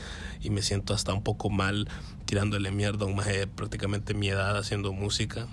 Y 0.41 0.49
me 0.49 0.63
siento 0.63 0.95
hasta 0.95 1.13
un 1.13 1.23
poco 1.23 1.51
mal 1.51 1.89
tirándole 2.27 2.71
mierda 2.71 3.07
a 3.07 3.09
un 3.09 3.17
maje 3.17 3.47
prácticamente 3.47 4.13
mi 4.13 4.29
edad 4.29 4.59
haciendo 4.59 4.93
música. 4.93 5.47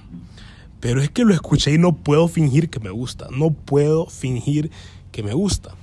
Pero 0.79 1.01
es 1.01 1.09
que 1.09 1.23
lo 1.23 1.33
escuché 1.33 1.73
y 1.73 1.77
no 1.77 1.95
puedo 1.95 2.27
fingir 2.27 2.69
que 2.69 2.81
me 2.81 2.89
gusta. 2.89 3.29
No 3.31 3.51
puedo 3.51 4.07
fingir 4.07 4.69
que 5.13 5.23
me 5.23 5.33
gusta. 5.33 5.75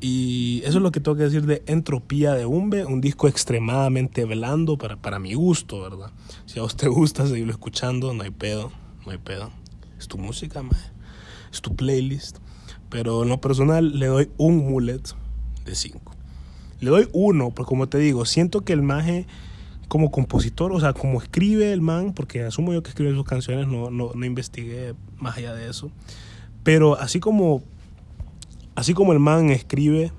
Y 0.00 0.62
eso 0.64 0.78
es 0.78 0.82
lo 0.82 0.90
que 0.90 1.00
tengo 1.00 1.16
que 1.16 1.24
decir 1.24 1.44
de 1.44 1.62
Entropía 1.66 2.32
de 2.32 2.46
Umbe, 2.46 2.84
un 2.86 3.00
disco 3.00 3.28
extremadamente 3.28 4.24
blando 4.24 4.78
para, 4.78 4.96
para 4.96 5.18
mi 5.18 5.34
gusto, 5.34 5.80
¿verdad? 5.82 6.10
Si 6.46 6.58
a 6.58 6.62
vos 6.62 6.76
te 6.76 6.88
gusta 6.88 7.26
seguirlo 7.26 7.52
escuchando, 7.52 8.14
no 8.14 8.22
hay 8.22 8.30
pedo, 8.30 8.72
no 9.04 9.12
hay 9.12 9.18
pedo. 9.18 9.50
Es 9.98 10.08
tu 10.08 10.18
música, 10.18 10.62
maje. 10.62 10.90
Es 11.52 11.60
tu 11.60 11.76
playlist. 11.76 12.38
Pero 12.88 13.22
en 13.22 13.28
lo 13.28 13.40
personal 13.40 13.98
le 13.98 14.06
doy 14.06 14.30
un 14.38 14.58
mullet 14.58 15.02
de 15.64 15.74
5. 15.74 16.00
Le 16.80 16.90
doy 16.90 17.08
uno, 17.12 17.50
porque 17.50 17.68
como 17.68 17.88
te 17.88 17.98
digo, 17.98 18.24
siento 18.24 18.62
que 18.62 18.72
el 18.72 18.82
maje 18.82 19.26
como 19.92 20.10
compositor, 20.10 20.72
o 20.72 20.80
sea, 20.80 20.94
como 20.94 21.20
escribe 21.20 21.70
el 21.70 21.82
man, 21.82 22.14
porque 22.14 22.42
asumo 22.42 22.72
yo 22.72 22.82
que 22.82 22.88
escribe 22.88 23.12
sus 23.12 23.26
canciones, 23.26 23.66
no, 23.66 23.90
no, 23.90 24.12
no 24.14 24.24
investigué 24.24 24.94
más 25.18 25.36
allá 25.36 25.52
de 25.52 25.68
eso. 25.68 25.90
Pero 26.62 26.98
así 26.98 27.20
como, 27.20 27.62
así 28.74 28.94
como 28.94 29.12
el 29.12 29.18
man 29.18 29.50
escribe, 29.50 30.10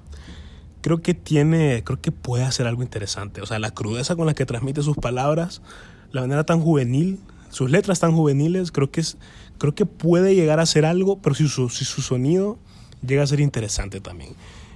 creo 0.82 1.02
que 1.02 1.16
tiene, 1.16 1.82
creo 1.84 2.00
que 2.00 2.12
puede 2.12 2.44
hacer 2.44 2.68
algo 2.68 2.84
interesante. 2.84 3.42
O 3.42 3.48
sea, 3.48 3.58
la 3.58 3.72
crudeza 3.72 4.16
con 4.16 4.28
la 4.28 4.36
que 4.36 4.46
transmite 4.46 4.84
sus 4.84 4.96
palabras, 4.96 5.64
la 6.12 6.22
manera 6.22 6.44
tan 6.44 6.62
juvenil, 6.62 7.20
sus 7.50 7.72
letras 7.72 8.00
tan 8.00 8.12
juveniles, 8.12 8.72
creo 8.72 8.92
que 8.92 9.02
es, 9.02 9.18
creo 9.58 9.74
que 9.74 9.88
puede 9.88 10.36
llegar 10.36 10.60
a 10.60 10.68
ser 10.68 10.86
algo, 10.86 11.18
pero 11.18 11.34
si 11.34 11.48
su, 11.48 11.70
si 11.70 11.84
su 11.84 12.04
sonido 12.04 12.60
llega 13.02 13.24
a 13.24 13.26
ser 13.26 13.40
interesante 13.40 14.02
también. 14.02 14.36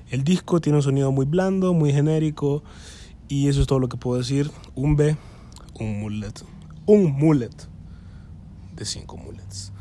El 0.09 0.23
disco 0.23 0.59
tiene 0.59 0.77
un 0.77 0.83
sonido 0.83 1.11
muy 1.11 1.27
blando, 1.27 1.75
muy 1.75 1.93
genérico. 1.93 2.63
Y 3.29 3.49
eso 3.49 3.61
es 3.61 3.67
todo 3.67 3.79
lo 3.79 3.89
que 3.89 3.97
puedo 3.97 4.17
decir. 4.17 4.51
Un 4.75 4.95
B, 4.95 5.17
un 5.79 5.99
mullet. 5.99 6.33
Un 6.85 7.11
mullet 7.11 7.67
de 8.73 8.85
cinco 8.85 9.17
mullets. 9.17 9.73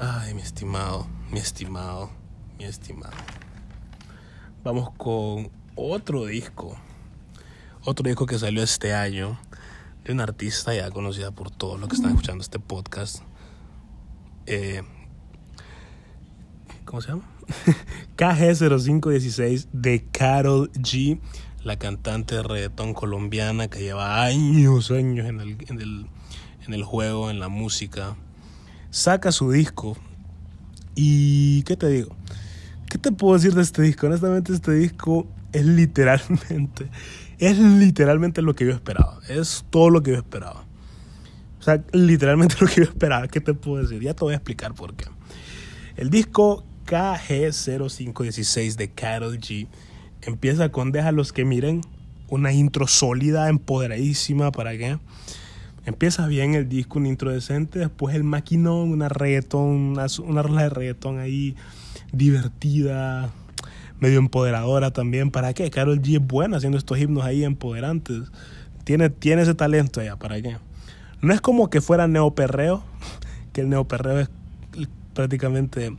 Ay, 0.00 0.34
mi 0.34 0.42
estimado, 0.42 1.06
mi 1.30 1.38
estimado, 1.38 2.10
mi 2.58 2.64
estimado. 2.64 3.16
Vamos 4.64 4.90
con 4.96 5.50
otro 5.76 6.26
disco. 6.26 6.76
Otro 7.84 8.08
disco 8.08 8.26
que 8.26 8.38
salió 8.38 8.62
este 8.62 8.92
año 8.92 9.38
de 10.04 10.12
una 10.12 10.24
artista 10.24 10.74
ya 10.74 10.90
conocida 10.90 11.30
por 11.30 11.50
todos 11.50 11.78
los 11.78 11.88
que 11.88 11.96
están 11.96 12.10
escuchando 12.10 12.42
este 12.42 12.58
podcast. 12.58 13.22
Eh, 14.46 14.82
¿Cómo 16.84 17.02
se 17.02 17.08
llama? 17.08 17.24
KG0516 18.16 19.68
de 19.72 20.06
Carol 20.10 20.72
G 20.72 21.20
la 21.64 21.76
cantante 21.76 22.36
de 22.36 22.42
reggaetón 22.42 22.94
colombiana 22.94 23.68
que 23.68 23.80
lleva 23.80 24.22
años, 24.24 24.90
años 24.90 25.26
en 25.26 25.40
el, 25.40 26.06
en 26.66 26.74
el, 26.74 26.84
juego, 26.84 27.30
en 27.30 27.40
la 27.40 27.48
música, 27.48 28.16
saca 28.90 29.32
su 29.32 29.50
disco 29.50 29.96
¿Y 31.00 31.62
qué 31.62 31.76
te 31.76 31.86
digo? 31.86 32.16
¿Qué 32.90 32.98
te 32.98 33.12
puedo 33.12 33.34
decir 33.34 33.54
de 33.54 33.62
este 33.62 33.82
disco? 33.82 34.08
Honestamente, 34.08 34.52
este 34.52 34.72
disco 34.72 35.28
es 35.52 35.64
literalmente, 35.64 36.90
es 37.38 37.56
literalmente 37.56 38.42
lo 38.42 38.56
que 38.56 38.64
yo 38.66 38.72
esperaba. 38.72 39.20
Es 39.28 39.64
todo 39.70 39.90
lo 39.90 40.02
que 40.02 40.10
yo 40.10 40.16
esperaba. 40.16 40.66
O 41.60 41.62
sea, 41.62 41.84
literalmente 41.92 42.56
lo 42.60 42.66
que 42.66 42.78
yo 42.78 42.82
esperaba. 42.82 43.28
¿Qué 43.28 43.40
te 43.40 43.54
puedo 43.54 43.80
decir? 43.80 44.02
Ya 44.02 44.12
te 44.12 44.24
voy 44.24 44.32
a 44.32 44.38
explicar 44.38 44.74
por 44.74 44.96
qué. 44.96 45.04
El 45.96 46.10
disco 46.10 46.64
KG0516 46.86 48.74
de 48.74 48.90
Carol 48.90 49.38
G 49.38 49.68
empieza 50.28 50.70
con 50.70 50.92
Deja 50.92 51.10
los 51.10 51.32
que 51.32 51.44
miren 51.44 51.80
una 52.28 52.52
intro 52.52 52.86
sólida, 52.86 53.48
empoderadísima, 53.48 54.52
¿para 54.52 54.76
qué? 54.76 54.98
Empieza 55.86 56.26
bien 56.26 56.54
el 56.54 56.68
disco, 56.68 56.98
un 56.98 57.06
intro 57.06 57.32
decente, 57.32 57.78
después 57.78 58.14
el 58.14 58.22
maquinón, 58.22 58.92
una 58.92 59.08
reggaetón, 59.08 59.62
una, 59.62 60.06
una 60.22 60.42
rola 60.42 60.62
de 60.64 60.68
reggaetón 60.68 61.18
ahí 61.18 61.56
divertida, 62.12 63.30
medio 63.98 64.18
empoderadora 64.18 64.90
también. 64.90 65.30
¿Para 65.30 65.54
qué? 65.54 65.70
Carol 65.70 66.02
G 66.02 66.16
es 66.16 66.26
buena 66.26 66.58
haciendo 66.58 66.76
estos 66.76 66.98
himnos 66.98 67.24
ahí 67.24 67.42
empoderantes. 67.42 68.24
Tiene, 68.84 69.08
tiene 69.08 69.42
ese 69.42 69.54
talento 69.54 70.02
ya, 70.02 70.16
¿para 70.16 70.42
qué? 70.42 70.58
No 71.22 71.32
es 71.32 71.40
como 71.40 71.70
que 71.70 71.80
fuera 71.80 72.06
neoperreo, 72.06 72.84
que 73.54 73.62
el 73.62 73.70
neoperreo 73.70 74.20
es 74.20 74.28
prácticamente 75.14 75.96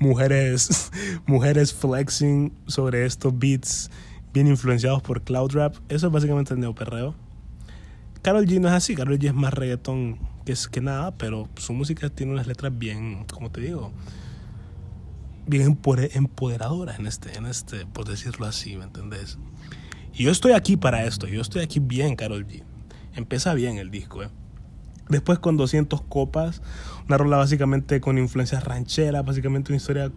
mujeres, 0.00 0.90
mujeres 1.26 1.72
flexing 1.72 2.52
sobre 2.66 3.06
estos 3.06 3.38
beats 3.38 3.90
bien 4.32 4.48
influenciados 4.48 5.02
por 5.02 5.22
cloud 5.22 5.52
rap. 5.52 5.76
Eso 5.88 6.08
es 6.08 6.12
básicamente 6.12 6.54
el 6.54 6.60
neoperreo. 6.60 7.14
Carol 8.22 8.44
G 8.46 8.60
no 8.60 8.68
es 8.68 8.74
así, 8.74 8.94
Carol 8.96 9.18
G 9.18 9.28
es 9.28 9.34
más 9.34 9.54
reggaetón 9.54 10.18
que, 10.44 10.52
es, 10.52 10.68
que 10.68 10.80
nada, 10.80 11.16
pero 11.16 11.48
su 11.56 11.72
música 11.72 12.10
tiene 12.10 12.32
unas 12.32 12.46
letras 12.46 12.76
bien, 12.76 13.24
como 13.32 13.50
te 13.50 13.62
digo, 13.62 13.92
bien 15.46 15.78
empoderadoras 16.12 16.98
en 16.98 17.06
este, 17.06 17.36
en 17.38 17.46
este, 17.46 17.86
por 17.86 18.06
decirlo 18.06 18.46
así, 18.46 18.76
¿me 18.76 18.84
entendés? 18.84 19.38
Y 20.12 20.24
yo 20.24 20.32
estoy 20.32 20.52
aquí 20.52 20.76
para 20.76 21.04
esto, 21.04 21.26
yo 21.28 21.40
estoy 21.40 21.62
aquí 21.62 21.80
bien, 21.80 22.14
Carol 22.14 22.46
G. 22.46 22.62
Empieza 23.14 23.54
bien 23.54 23.78
el 23.78 23.90
disco, 23.90 24.22
¿eh? 24.22 24.28
Después 25.10 25.38
con 25.38 25.56
200 25.56 26.00
copas, 26.02 26.62
una 27.06 27.18
rola 27.18 27.36
básicamente 27.36 28.00
con 28.00 28.16
influencias 28.16 28.64
rancheras, 28.64 29.24
básicamente 29.24 29.72
una 29.72 29.76
historia 29.76 30.10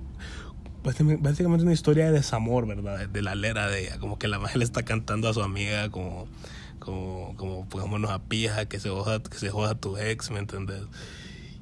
básicamente 0.84 1.64
una 1.64 1.74
historia 1.74 2.06
de 2.06 2.12
desamor, 2.12 2.68
¿verdad? 2.68 3.08
De 3.08 3.22
la 3.22 3.36
lera 3.36 3.68
de 3.68 3.84
ella, 3.84 4.00
como 4.00 4.20
que 4.20 4.28
la 4.28 4.38
magia 4.38 4.58
le 4.58 4.66
está 4.66 4.84
cantando 4.84 5.30
a 5.30 5.34
su 5.34 5.42
amiga 5.42 5.90
como 5.90 6.28
como, 6.80 7.34
como 7.38 7.66
pongámonos 7.70 8.12
a 8.12 8.20
pija, 8.20 8.66
que 8.66 8.80
se 8.80 8.90
joda, 8.90 9.22
que 9.24 9.38
se 9.38 9.50
joda 9.50 9.76
tu 9.76 9.98
ex, 9.98 10.30
¿me 10.32 10.40
entendés? 10.40 10.82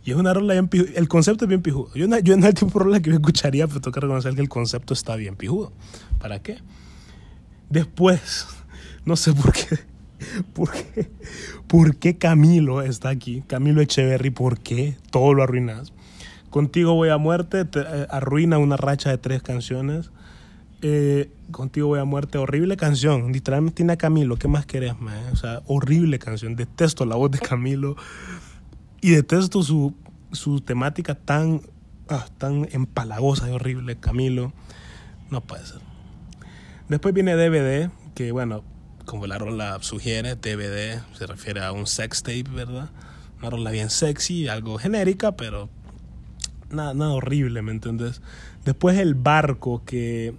Y 0.03 0.11
es 0.11 0.17
una 0.17 0.33
rola 0.33 0.53
bien 0.53 0.67
pijuda. 0.67 0.89
El 0.95 1.07
concepto 1.07 1.45
es 1.45 1.49
bien 1.49 1.61
pijudo. 1.61 1.93
Yo 1.93 2.07
no, 2.07 2.17
yo 2.19 2.35
no 2.37 2.47
el 2.47 2.53
tipo 2.55 2.79
de 2.79 2.85
rola 2.85 2.99
que 3.01 3.11
me 3.11 3.17
escucharía, 3.17 3.67
pero 3.67 3.81
tengo 3.81 3.93
que 3.93 3.99
reconocer 3.99 4.33
que 4.33 4.41
el 4.41 4.49
concepto 4.49 4.93
está 4.93 5.15
bien 5.15 5.35
pijudo. 5.35 5.71
¿Para 6.19 6.41
qué? 6.41 6.57
Después, 7.69 8.47
no 9.05 9.15
sé 9.15 9.33
por 9.33 9.53
qué. 9.53 9.90
¿Por 10.53 10.71
qué? 10.71 11.11
¿Por 11.67 11.95
qué 11.97 12.17
Camilo 12.17 12.81
está 12.81 13.09
aquí? 13.09 13.43
Camilo 13.47 13.81
Echeverry, 13.81 14.29
¿por 14.29 14.59
qué? 14.59 14.97
Todo 15.11 15.33
lo 15.33 15.43
arruinas. 15.43 15.93
Contigo 16.49 16.93
voy 16.93 17.09
a 17.09 17.17
muerte, 17.17 17.65
eh, 17.73 18.07
arruina 18.09 18.57
una 18.57 18.77
racha 18.77 19.09
de 19.09 19.17
tres 19.17 19.41
canciones. 19.41 20.11
Eh, 20.81 21.29
Contigo 21.51 21.87
voy 21.87 21.99
a 21.99 22.05
muerte, 22.05 22.37
horrible 22.37 22.77
canción. 22.77 23.31
Literalmente 23.31 23.77
tiene 23.77 23.93
a 23.93 23.97
Camilo, 23.97 24.37
¿qué 24.37 24.47
más 24.47 24.65
querés, 24.65 24.99
man? 24.99 25.17
O 25.31 25.35
sea, 25.35 25.61
horrible 25.67 26.19
canción. 26.19 26.55
Detesto 26.55 27.05
la 27.05 27.15
voz 27.15 27.31
de 27.31 27.39
Camilo 27.39 27.95
y 29.01 29.11
detesto 29.11 29.63
su, 29.63 29.93
su 30.31 30.61
temática 30.61 31.15
tan, 31.15 31.61
ah, 32.09 32.25
tan 32.37 32.67
empalagosa 32.71 33.49
y 33.49 33.53
horrible, 33.53 33.97
Camilo. 33.97 34.53
No 35.29 35.41
puede 35.41 35.65
ser. 35.65 35.79
Después 36.89 37.13
viene 37.13 37.35
DVD, 37.35 37.89
que 38.15 38.31
bueno, 38.31 38.63
como 39.11 39.27
la 39.27 39.37
rola 39.37 39.77
sugiere, 39.81 40.35
DVD 40.35 41.01
se 41.17 41.27
refiere 41.27 41.61
a 41.61 41.73
un 41.73 41.85
sex 41.85 42.23
tape, 42.23 42.45
¿verdad? 42.49 42.89
Una 43.39 43.49
rola 43.49 43.69
bien 43.69 43.89
sexy, 43.89 44.47
algo 44.47 44.77
genérica, 44.77 45.33
pero 45.33 45.67
nada, 46.69 46.93
nada 46.93 47.11
horrible, 47.11 47.61
¿me 47.61 47.73
entiendes? 47.73 48.21
Después 48.63 48.97
el 48.97 49.13
barco, 49.13 49.83
que 49.83 50.33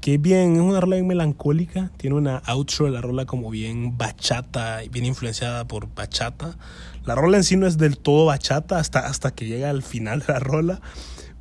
que 0.00 0.16
bien, 0.16 0.54
es 0.54 0.62
una 0.62 0.80
rola 0.80 0.96
bien 0.96 1.06
melancólica, 1.06 1.90
tiene 1.98 2.16
una 2.16 2.38
outro 2.46 2.86
de 2.86 2.92
la 2.92 3.02
rola 3.02 3.26
como 3.26 3.50
bien 3.50 3.98
bachata, 3.98 4.80
bien 4.90 5.04
influenciada 5.04 5.66
por 5.66 5.94
bachata. 5.94 6.56
La 7.04 7.14
rola 7.14 7.36
en 7.36 7.44
sí 7.44 7.58
no 7.58 7.66
es 7.66 7.76
del 7.76 7.98
todo 7.98 8.24
bachata 8.24 8.78
hasta, 8.78 9.00
hasta 9.00 9.32
que 9.32 9.48
llega 9.48 9.68
al 9.68 9.82
final 9.82 10.20
de 10.20 10.32
la 10.32 10.38
rola, 10.38 10.80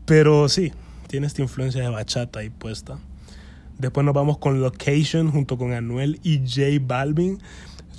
pero 0.06 0.50
sí, 0.50 0.74
tiene 1.08 1.27
esta 1.27 1.42
influencia 1.42 1.82
de 1.82 1.88
bachata 1.88 2.39
ahí 2.39 2.50
puesta. 2.50 3.00
Después 3.77 4.05
nos 4.05 4.13
vamos 4.13 4.38
con 4.38 4.62
Location 4.62 5.32
junto 5.32 5.58
con 5.58 5.74
Anuel 5.74 6.20
y 6.24 6.39
J 6.39 6.84
Balvin. 6.86 7.39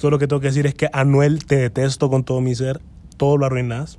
Todo 0.01 0.11
lo 0.11 0.19
que 0.19 0.27
tengo 0.27 0.41
que 0.41 0.49
decir 0.49 0.67
es 0.67 0.75
que 0.75 0.89
Anuel 0.93 1.45
te 1.45 1.57
detesto 1.57 2.11
con 2.11 2.25
todo 2.25 2.41
mi 2.41 2.55
ser, 2.55 2.81
todo 3.17 3.37
lo 3.37 3.47
arruinas. 3.47 3.99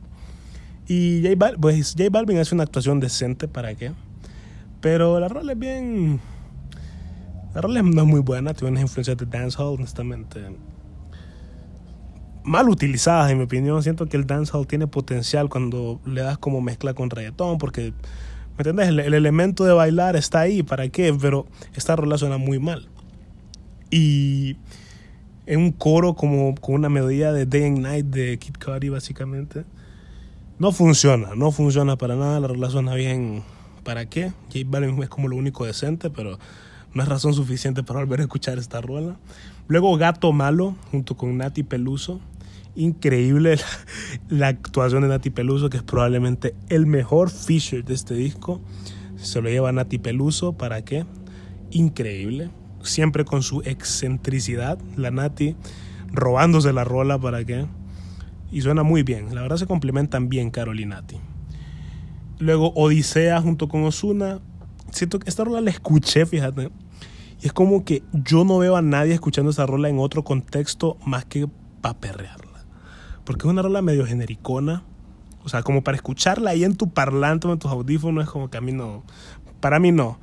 Y 0.87 1.21
J, 1.23 1.57
pues, 1.59 1.95
J 1.97 2.09
Balvin 2.09 2.37
hace 2.37 2.55
una 2.55 2.63
actuación 2.63 2.99
decente, 2.99 3.47
¿para 3.47 3.75
qué? 3.75 3.91
Pero 4.81 5.19
la 5.19 5.27
rola 5.27 5.53
es 5.53 5.59
bien 5.59 6.19
la 7.57 7.61
rola 7.61 7.81
no 7.81 8.03
es 8.03 8.07
muy 8.07 8.19
buena, 8.19 8.53
tiene 8.53 8.69
unas 8.73 8.83
influencias 8.83 9.17
de 9.17 9.25
dancehall, 9.25 9.73
honestamente. 9.73 10.39
Mal 12.43 12.69
utilizadas, 12.69 13.31
en 13.31 13.39
mi 13.39 13.45
opinión. 13.45 13.81
Siento 13.81 14.05
que 14.05 14.15
el 14.15 14.27
dancehall 14.27 14.67
tiene 14.67 14.85
potencial 14.85 15.49
cuando 15.49 15.99
le 16.05 16.21
das 16.21 16.37
como 16.37 16.61
mezcla 16.61 16.93
con 16.93 17.09
reggaetón, 17.09 17.57
porque, 17.57 17.93
¿me 18.57 18.69
entiendes? 18.69 18.87
El, 18.89 19.13
elemento 19.13 19.65
de 19.65 19.73
bailar 19.73 20.15
está 20.15 20.41
ahí, 20.41 20.63
¿para 20.63 20.89
qué? 20.89 21.15
Pero 21.19 21.45
esta 21.75 21.95
rola 21.95 22.17
suena 22.17 22.37
muy 22.37 22.59
mal. 22.59 22.87
Y 23.91 24.57
en 25.45 25.59
un 25.59 25.71
coro 25.71 26.15
como 26.15 26.55
con 26.55 26.75
una 26.75 26.89
melodía 26.89 27.31
de 27.31 27.45
Day 27.45 27.65
and 27.65 27.79
Night 27.79 28.05
de 28.07 28.37
Kid 28.39 28.55
Cudi, 28.63 28.89
básicamente. 28.89 29.63
No 30.59 30.71
funciona, 30.71 31.35
no 31.35 31.51
funciona 31.51 31.97
para 31.97 32.15
nada. 32.15 32.39
La 32.39 32.47
rola 32.47 32.69
suena 32.69 32.95
bien. 32.95 33.43
¿Para 33.83 34.07
qué? 34.07 34.33
J 34.51 34.59
Balvin 34.65 35.01
es 35.01 35.09
como 35.09 35.27
lo 35.27 35.35
único 35.35 35.65
decente, 35.65 36.09
pero 36.09 36.39
no 36.93 37.03
es 37.03 37.07
razón 37.07 37.33
suficiente 37.33 37.83
para 37.83 37.99
volver 37.99 38.19
a 38.19 38.23
escuchar 38.23 38.57
esta 38.57 38.81
rola. 38.81 39.17
Luego 39.67 39.95
Gato 39.97 40.33
Malo, 40.33 40.75
junto 40.91 41.15
con 41.15 41.37
Nati 41.37 41.63
Peluso. 41.63 42.19
Increíble 42.77 43.57
la, 44.29 44.47
actuación 44.47 45.01
de 45.01 45.09
Nati 45.09 45.31
Peluso, 45.31 45.69
que 45.69 45.77
es 45.77 45.83
probablemente 45.83 46.55
el 46.69 46.85
mejor 46.85 47.29
feature 47.29 47.81
de 47.81 47.93
este 47.93 48.13
disco. 48.13 48.61
Se 49.17 49.41
lo 49.41 49.49
lleva 49.49 49.71
Nati 49.71 49.97
Peluso, 49.97 50.53
¿para 50.53 50.83
qué? 50.85 51.05
Increíble. 51.71 52.49
Siempre 52.81 53.25
con 53.25 53.43
su 53.43 53.61
excentricidad, 53.63 54.77
la 54.95 55.11
Nati 55.11 55.55
robándose 56.13 56.71
la 56.71 56.83
rola, 56.83 57.17
¿para 57.19 57.43
qué? 57.43 57.65
Y 58.51 58.61
suena 58.61 58.83
muy 58.83 59.03
bien. 59.03 59.35
La 59.35 59.41
verdad 59.41 59.57
se 59.57 59.65
complementan 59.67 60.29
bien 60.29 60.51
Carol 60.51 60.79
y 60.79 60.85
Nati. 60.85 61.17
Luego 62.39 62.71
Odisea 62.75 63.41
junto 63.41 63.67
con 63.67 63.83
Osuna. 63.83 64.39
Siento 64.91 65.19
que 65.19 65.27
esta 65.29 65.43
rola 65.43 65.59
la 65.59 65.71
escuché, 65.71 66.25
fíjate 66.25 66.69
y 67.41 67.47
es 67.47 67.53
como 67.53 67.85
que 67.85 68.03
yo 68.13 68.43
no 68.45 68.57
veo 68.57 68.75
a 68.75 68.81
nadie 68.81 69.13
escuchando 69.13 69.51
esa 69.51 69.65
rola 69.65 69.89
en 69.89 69.99
otro 69.99 70.23
contexto 70.23 70.97
más 71.05 71.25
que 71.25 71.47
para 71.81 71.99
perrearla. 71.99 72.46
Porque 73.27 73.45
es 73.45 73.51
una 73.51 73.61
rola 73.61 73.81
medio 73.81 74.05
genericona. 74.05 74.83
O 75.43 75.49
sea, 75.49 75.61
como 75.61 75.83
para 75.83 75.97
escucharla 75.97 76.51
ahí 76.51 76.63
en 76.63 76.77
tu 76.77 76.89
parlante 76.89 77.45
o 77.47 77.51
en 77.51 77.59
tus 77.59 77.69
audífonos 77.69 78.23
es 78.23 78.29
como 78.29 78.49
que 78.49 78.57
a 78.57 78.61
mí 78.61 78.71
no. 78.71 79.03
Para 79.59 79.79
mí 79.79 79.91
no. 79.91 80.17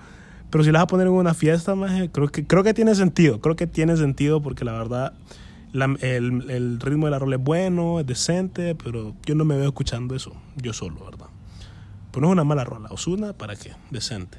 Pero 0.48 0.64
si 0.64 0.72
la 0.72 0.78
vas 0.78 0.84
a 0.84 0.86
poner 0.86 1.08
en 1.08 1.12
una 1.12 1.34
fiesta, 1.34 1.74
creo 2.12 2.28
que, 2.28 2.46
creo 2.46 2.64
que 2.64 2.72
tiene 2.72 2.94
sentido. 2.94 3.42
Creo 3.42 3.56
que 3.56 3.66
tiene 3.66 3.98
sentido 3.98 4.40
porque 4.40 4.64
la 4.64 4.72
verdad 4.72 5.12
el, 5.74 6.50
el, 6.50 6.80
ritmo 6.80 7.06
de 7.06 7.10
la 7.10 7.18
rola 7.18 7.36
es 7.36 7.42
bueno, 7.42 8.00
es 8.00 8.06
decente, 8.06 8.74
pero 8.74 9.14
yo 9.26 9.34
no 9.34 9.44
me 9.44 9.56
veo 9.56 9.66
escuchando 9.66 10.14
eso 10.14 10.32
yo 10.56 10.72
solo, 10.72 11.04
¿verdad? 11.04 11.26
Pues 12.10 12.22
no 12.22 12.28
es 12.28 12.32
una 12.32 12.44
mala 12.44 12.64
rola. 12.64 12.88
Osuna, 12.90 13.34
¿para 13.34 13.54
qué? 13.54 13.72
Decente. 13.90 14.38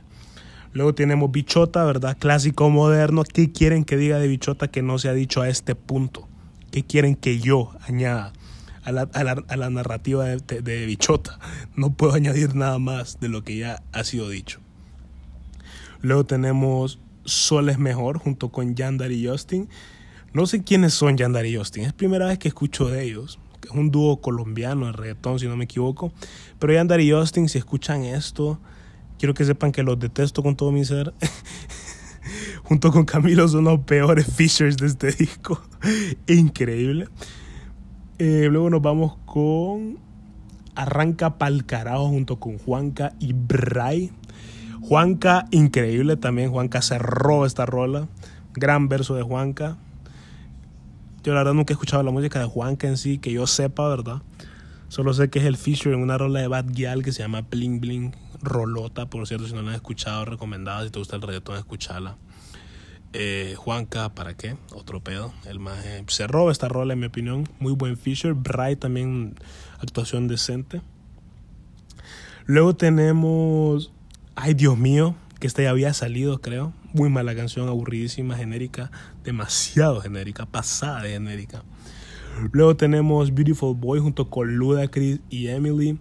Luego 0.74 0.95
tenemos 0.95 1.31
Bichota, 1.31 1.84
¿verdad? 1.84 2.17
Clásico 2.17 2.67
moderno. 2.72 3.24
¿Qué 3.25 3.51
quieren 3.51 3.86
que 3.86 3.95
diga 3.95 4.17
de 4.17 4.27
Bichota 4.27 4.69
que 4.69 4.81
no 4.81 4.98
se 4.98 5.10
ha 5.10 5.13
dicho 5.13 5.41
a 5.41 5.50
este 5.50 5.75
punto? 5.75 6.27
¿Qué 6.72 6.84
quieren 6.84 7.15
que 7.15 7.39
yo 7.39 7.72
añada 7.88 8.34
a 8.85 8.91
la, 8.91 9.09
a 9.13 9.23
la, 9.23 9.43
a 9.47 9.57
la 9.57 9.69
narrativa 9.69 10.25
de, 10.25 10.61
de, 10.61 10.85
Bichota? 10.85 11.39
No 11.75 11.93
puedo 11.93 12.13
añadir 12.13 12.55
nada 12.55 12.79
más 12.79 13.19
de 13.19 13.29
lo 13.29 13.43
que 13.43 13.57
ya 13.57 13.83
ha 13.91 14.03
sido 14.03 14.29
dicho. 14.29 14.59
Luego 16.01 16.25
tenemos 16.25 16.99
Sol 17.25 17.69
es 17.69 17.79
Mejor 17.79 18.19
junto 18.19 18.49
con 18.49 18.75
Yandar 18.75 19.11
y 19.11 19.27
Justin. 19.27 19.67
No 20.33 20.45
sé 20.45 20.63
quiénes 20.63 20.93
son 20.93 21.17
Yandar 21.17 21.45
y 21.45 21.57
Justin. 21.57 21.83
Es 21.83 21.93
primera 21.93 22.27
vez 22.27 22.39
que 22.39 22.47
escucho 22.47 22.87
de 22.87 23.03
ellos. 23.03 23.39
Es 23.63 23.71
un 23.71 23.91
dúo 23.91 24.21
colombiano 24.21 24.85
de 24.85 24.91
reggaetón, 24.91 25.39
si 25.39 25.47
no 25.47 25.57
me 25.57 25.65
equivoco. 25.65 26.13
Pero 26.59 26.73
Yandar 26.73 27.01
y 27.01 27.11
Justin, 27.11 27.49
si 27.49 27.57
escuchan 27.57 28.03
esto 28.03 28.59
Quiero 29.17 29.33
que 29.33 29.45
sepan 29.45 29.71
que 29.71 29.83
los 29.83 29.97
detesto 29.99 30.43
con 30.43 30.55
todo 30.55 30.71
mi 30.71 30.83
ser. 30.83 31.13
Junto 32.63 32.91
con 32.91 33.05
Camilo 33.05 33.47
son 33.47 33.65
los 33.65 33.79
peores 33.81 34.25
features 34.35 34.77
de 34.77 34.87
este 34.87 35.11
disco. 35.11 35.61
Increíble. 36.27 37.07
Eh, 38.17 38.48
luego 38.50 38.69
nos 38.69 38.81
vamos 38.81 39.17
con 39.25 39.98
arranca 40.74 41.38
pa'l 41.38 41.65
carajo 41.65 42.07
junto 42.07 42.39
con 42.39 42.57
Juanca 42.57 43.13
y 43.19 43.34
Bray. 43.34 44.12
Juanca, 44.81 45.48
increíble 45.51 46.15
también. 46.15 46.50
Juanca 46.50 46.81
cerró 46.81 47.45
esta 47.45 47.65
rola. 47.65 48.07
Gran 48.53 48.88
verso 48.88 49.15
de 49.15 49.24
Juanca. 49.24 49.77
Yo 51.24 51.34
la 51.34 51.39
verdad 51.39 51.55
nunca 51.55 51.74
he 51.74 51.75
escuchado 51.75 52.03
la 52.03 52.12
música 52.12 52.39
de 52.39 52.45
Juanca 52.45 52.88
en 52.88 52.98
sí, 52.98 53.17
que 53.17 53.34
yo 53.34 53.48
sepa, 53.48 53.89
¿verdad? 53.89 54.22
Solo 54.88 55.13
sé 55.13 55.29
que 55.29 55.39
es 55.39 55.45
el 55.45 55.57
feature 55.57 55.93
en 55.93 56.01
una 56.01 56.17
rola 56.17 56.39
de 56.39 56.48
Bad 56.48 56.67
Gyal 56.72 57.03
que 57.03 57.12
se 57.12 57.22
llama 57.24 57.41
Bling 57.41 57.81
Bling. 57.81 58.15
Rolota, 58.41 59.10
por 59.10 59.27
cierto, 59.27 59.48
si 59.48 59.53
no 59.53 59.62
la 59.62 59.69
han 59.69 59.75
escuchado, 59.75 60.24
recomendada. 60.24 60.86
Si 60.86 60.91
te 60.91 61.00
gusta 61.00 61.17
el 61.17 61.22
reggaetón, 61.22 61.57
escuchala. 61.57 62.15
Eh, 63.17 63.55
Juanca, 63.55 64.10
¿para 64.13 64.36
qué? 64.36 64.57
Otro 64.74 65.00
pedo. 65.00 65.34
El 65.45 65.60
más 65.60 65.86
se 66.07 66.27
roba 66.27 66.51
esta 66.51 66.67
rola, 66.67 66.93
en 66.93 67.00
mi 67.00 67.05
opinión. 67.05 67.48
Muy 67.60 67.72
buen 67.72 67.95
feature. 67.95 68.34
Bright 68.34 68.79
también, 68.79 69.36
actuación 69.79 70.27
decente. 70.27 70.81
Luego 72.45 72.75
tenemos. 72.75 73.93
Ay, 74.36 74.53
Dios 74.53 74.77
mío, 74.77 75.15
que 75.39 75.48
esta 75.48 75.63
ya 75.63 75.69
había 75.69 75.93
salido, 75.93 76.41
creo. 76.41 76.74
Muy 76.91 77.10
mala 77.10 77.34
canción, 77.38 77.69
aburridísima, 77.69 78.36
genérica. 78.36 78.91
Demasiado 79.24 80.01
genérica, 80.01 80.45
pasada 80.45 81.03
de 81.03 81.12
genérica. 81.12 81.63
Luego 82.51 82.75
tenemos 82.75 83.34
Beautiful 83.34 83.77
Boy 83.77 84.01
junto 84.01 84.29
con 84.29 84.57
Ludacris 84.57 85.22
y 85.29 85.48
Emily. 85.48 85.98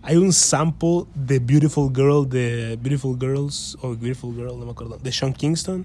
Hay 0.00 0.16
un 0.16 0.32
sample 0.32 1.04
de 1.14 1.40
Beautiful 1.40 1.92
Girl 1.94 2.26
de 2.26 2.78
Beautiful 2.80 3.18
Girls 3.20 3.76
o 3.82 3.90
Beautiful 3.94 4.34
Girl, 4.34 4.58
no 4.58 4.64
me 4.64 4.70
acuerdo, 4.70 4.96
de 4.96 5.12
Sean 5.12 5.34
Kingston. 5.34 5.84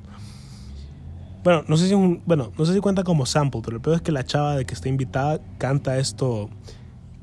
Bueno, 1.43 1.63
no 1.67 1.77
sé 1.77 1.87
si 1.87 1.93
un, 1.93 2.21
bueno, 2.25 2.51
no 2.57 2.65
sé 2.65 2.73
si 2.73 2.79
cuenta 2.79 3.03
como 3.03 3.25
sample, 3.25 3.61
pero 3.63 3.77
el 3.77 3.81
peor 3.81 3.95
es 3.95 4.01
que 4.01 4.11
la 4.11 4.25
chava 4.25 4.57
de 4.57 4.65
que 4.65 4.73
está 4.73 4.89
invitada 4.89 5.39
canta 5.57 5.97
esto. 5.97 6.49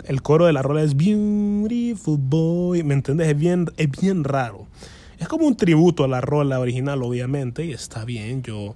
El 0.04 0.22
coro 0.22 0.46
de 0.46 0.52
la 0.52 0.62
rola 0.62 0.82
es 0.82 0.96
Beautiful 0.96 2.18
Boy, 2.18 2.82
¿me 2.82 2.94
entiendes? 2.94 3.28
Es 3.28 3.36
bien, 3.36 3.66
es 3.76 3.90
bien 3.90 4.24
raro. 4.24 4.66
Es 5.18 5.28
como 5.28 5.46
un 5.46 5.56
tributo 5.56 6.04
a 6.04 6.08
la 6.08 6.20
rola 6.20 6.60
original, 6.60 7.02
obviamente, 7.02 7.64
y 7.64 7.72
está 7.72 8.04
bien. 8.04 8.42
Yo 8.42 8.74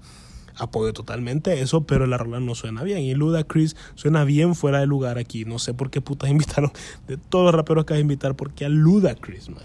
apoyo 0.56 0.92
totalmente 0.92 1.60
eso, 1.60 1.82
pero 1.82 2.06
la 2.06 2.18
rola 2.18 2.40
no 2.40 2.54
suena 2.54 2.82
bien. 2.82 2.98
Y 2.98 3.14
Ludacris 3.14 3.76
suena 3.94 4.24
bien 4.24 4.54
fuera 4.54 4.80
de 4.80 4.86
lugar 4.86 5.18
aquí. 5.18 5.44
No 5.44 5.58
sé 5.58 5.74
por 5.74 5.90
qué 5.90 6.00
putas 6.00 6.30
invitaron 6.30 6.72
de 7.06 7.16
todos 7.16 7.46
los 7.46 7.54
raperos 7.54 7.84
que 7.84 7.94
hay 7.94 7.98
a 7.98 8.02
invitar, 8.02 8.34
porque 8.34 8.64
a 8.64 8.68
Ludacris, 8.68 9.48
man. 9.48 9.64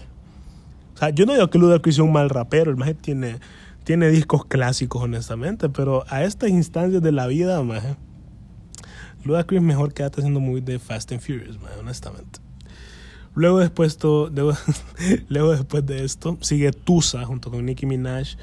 O 0.94 0.98
sea, 0.98 1.10
yo 1.10 1.26
no 1.26 1.34
digo 1.34 1.50
que 1.50 1.58
Ludacris 1.58 1.96
sea 1.96 2.04
un 2.04 2.12
mal 2.12 2.30
rapero, 2.30 2.70
el 2.70 2.78
más 2.78 2.94
tiene, 2.94 3.38
tiene 3.86 4.08
discos 4.08 4.44
clásicos, 4.44 5.00
honestamente, 5.00 5.68
pero 5.68 6.04
a 6.08 6.24
estas 6.24 6.50
instancias 6.50 7.00
de 7.00 7.12
la 7.12 7.28
vida, 7.28 7.62
man, 7.62 7.96
Ludacris 9.22 9.62
mejor 9.62 9.94
quédate 9.94 10.22
haciendo 10.22 10.40
muy 10.40 10.60
de 10.60 10.80
Fast 10.80 11.12
and 11.12 11.20
Furious, 11.20 11.60
man, 11.60 11.70
honestamente. 11.78 12.40
Luego 13.36 13.60
después, 13.60 13.96
luego, 14.02 14.54
luego 15.28 15.52
después 15.52 15.86
de 15.86 16.04
esto 16.04 16.36
sigue 16.40 16.72
Tusa 16.72 17.24
junto 17.26 17.52
con 17.52 17.64
Nicki 17.64 17.86
Minaj 17.86 18.36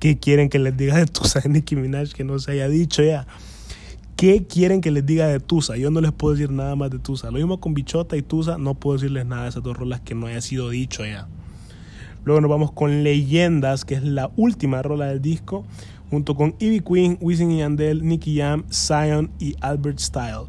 ¿Qué 0.00 0.18
quieren 0.18 0.50
que 0.50 0.58
les 0.58 0.76
diga 0.76 0.98
de 0.98 1.06
Tusa 1.06 1.40
de 1.40 1.48
Nicki 1.48 1.76
Minaj 1.76 2.12
que 2.12 2.22
no 2.22 2.38
se 2.38 2.52
haya 2.52 2.68
dicho 2.68 3.02
ya? 3.02 3.26
¿Qué 4.16 4.46
quieren 4.46 4.82
que 4.82 4.90
les 4.90 5.06
diga 5.06 5.28
de 5.28 5.40
Tusa? 5.40 5.78
Yo 5.78 5.90
no 5.90 6.02
les 6.02 6.12
puedo 6.12 6.34
decir 6.34 6.50
nada 6.50 6.76
más 6.76 6.90
de 6.90 6.98
Tusa. 6.98 7.30
Lo 7.30 7.38
mismo 7.38 7.58
con 7.58 7.72
Bichota 7.72 8.18
y 8.18 8.22
Tusa, 8.22 8.58
no 8.58 8.74
puedo 8.74 8.98
decirles 8.98 9.24
nada 9.24 9.44
de 9.44 9.48
esas 9.48 9.62
dos 9.62 9.78
rolas 9.78 10.02
que 10.02 10.14
no 10.14 10.26
haya 10.26 10.42
sido 10.42 10.68
dicho 10.68 11.06
ya. 11.06 11.26
Luego 12.24 12.40
nos 12.40 12.50
vamos 12.50 12.72
con 12.72 13.02
Leyendas, 13.02 13.84
que 13.84 13.94
es 13.94 14.04
la 14.04 14.30
última 14.36 14.82
rola 14.82 15.06
del 15.06 15.22
disco, 15.22 15.64
junto 16.10 16.34
con 16.34 16.54
Ivy 16.58 16.80
Queen, 16.80 17.18
Wisin 17.20 17.50
y 17.50 17.58
Yandel, 17.58 18.04
Nicky 18.04 18.38
Jam, 18.38 18.64
Zion 18.70 19.30
y 19.38 19.54
Albert 19.60 19.98
Style. 19.98 20.46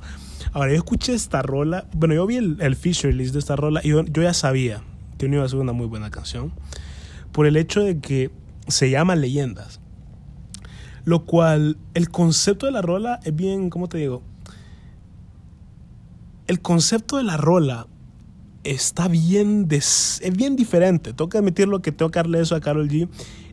Ahora, 0.53 0.71
yo 0.71 0.77
escuché 0.77 1.13
esta 1.13 1.41
rola, 1.41 1.85
bueno, 1.93 2.13
yo 2.13 2.25
vi 2.25 2.37
el, 2.37 2.57
el 2.59 2.75
feature 2.75 3.13
list 3.13 3.33
de 3.33 3.39
esta 3.39 3.55
rola 3.55 3.79
y 3.83 3.89
yo, 3.89 4.03
yo 4.03 4.21
ya 4.21 4.33
sabía 4.33 4.81
que 5.17 5.29
no 5.29 5.35
iba 5.35 5.45
a 5.45 5.49
ser 5.49 5.59
una 5.59 5.71
muy 5.71 5.85
buena 5.85 6.09
canción, 6.09 6.51
por 7.31 7.45
el 7.45 7.55
hecho 7.55 7.81
de 7.81 7.99
que 7.99 8.31
se 8.67 8.89
llama 8.89 9.15
Leyendas. 9.15 9.79
Lo 11.03 11.25
cual, 11.25 11.77
el 11.93 12.09
concepto 12.09 12.65
de 12.65 12.71
la 12.71 12.81
rola 12.81 13.19
es 13.23 13.35
bien, 13.35 13.69
¿cómo 13.69 13.87
te 13.87 13.97
digo? 13.97 14.23
El 16.47 16.61
concepto 16.61 17.17
de 17.17 17.23
la 17.23 17.37
rola 17.37 17.87
está 18.63 19.07
bien, 19.07 19.67
es 19.69 20.21
bien 20.33 20.55
diferente. 20.55 21.13
Tengo 21.13 21.29
que 21.29 21.37
admitirlo 21.37 21.81
que 21.81 21.91
tengo 21.91 22.11
que 22.11 22.19
darle 22.19 22.41
eso 22.41 22.55
a 22.55 22.61
Carol 22.61 22.89
G. 22.89 23.07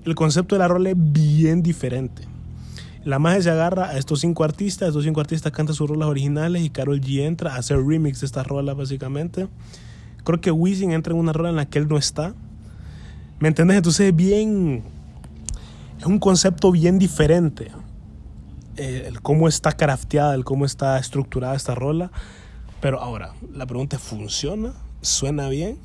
El 0.04 0.14
concepto 0.14 0.54
de 0.54 0.60
la 0.60 0.68
rola 0.68 0.90
es 0.90 0.96
bien 0.98 1.62
diferente. 1.62 2.22
La 3.04 3.18
magia 3.18 3.42
se 3.42 3.50
agarra 3.50 3.90
a 3.90 3.98
estos 3.98 4.20
cinco 4.20 4.44
artistas, 4.44 4.88
estos 4.88 5.04
cinco 5.04 5.20
artistas 5.20 5.52
cantan 5.52 5.74
sus 5.74 5.88
rolas 5.88 6.08
originales 6.08 6.62
y 6.62 6.70
Carol 6.70 7.00
G 7.00 7.20
entra 7.20 7.54
a 7.54 7.58
hacer 7.58 7.78
remix 7.78 8.20
de 8.20 8.26
estas 8.26 8.46
rolas 8.46 8.76
básicamente. 8.76 9.48
Creo 10.24 10.40
que 10.40 10.50
Wisin 10.50 10.92
entra 10.92 11.14
en 11.14 11.20
una 11.20 11.32
rola 11.32 11.50
en 11.50 11.56
la 11.56 11.66
que 11.66 11.78
él 11.78 11.88
no 11.88 11.96
está. 11.96 12.34
¿Me 13.38 13.48
entiendes? 13.48 13.76
Entonces 13.76 14.08
es 14.08 14.16
bien 14.16 14.82
es 15.98 16.06
un 16.06 16.18
concepto 16.18 16.70
bien 16.70 16.98
diferente. 16.98 17.70
Eh, 18.76 19.04
el 19.06 19.20
cómo 19.20 19.48
está 19.48 19.72
crafteada, 19.72 20.34
el 20.34 20.44
cómo 20.44 20.64
está 20.64 20.98
estructurada 20.98 21.56
esta 21.56 21.74
rola. 21.74 22.12
Pero 22.80 23.00
ahora, 23.00 23.32
la 23.52 23.66
pregunta 23.66 23.96
es, 23.96 24.02
¿funciona? 24.02 24.74
¿Suena 25.00 25.48
bien? 25.48 25.78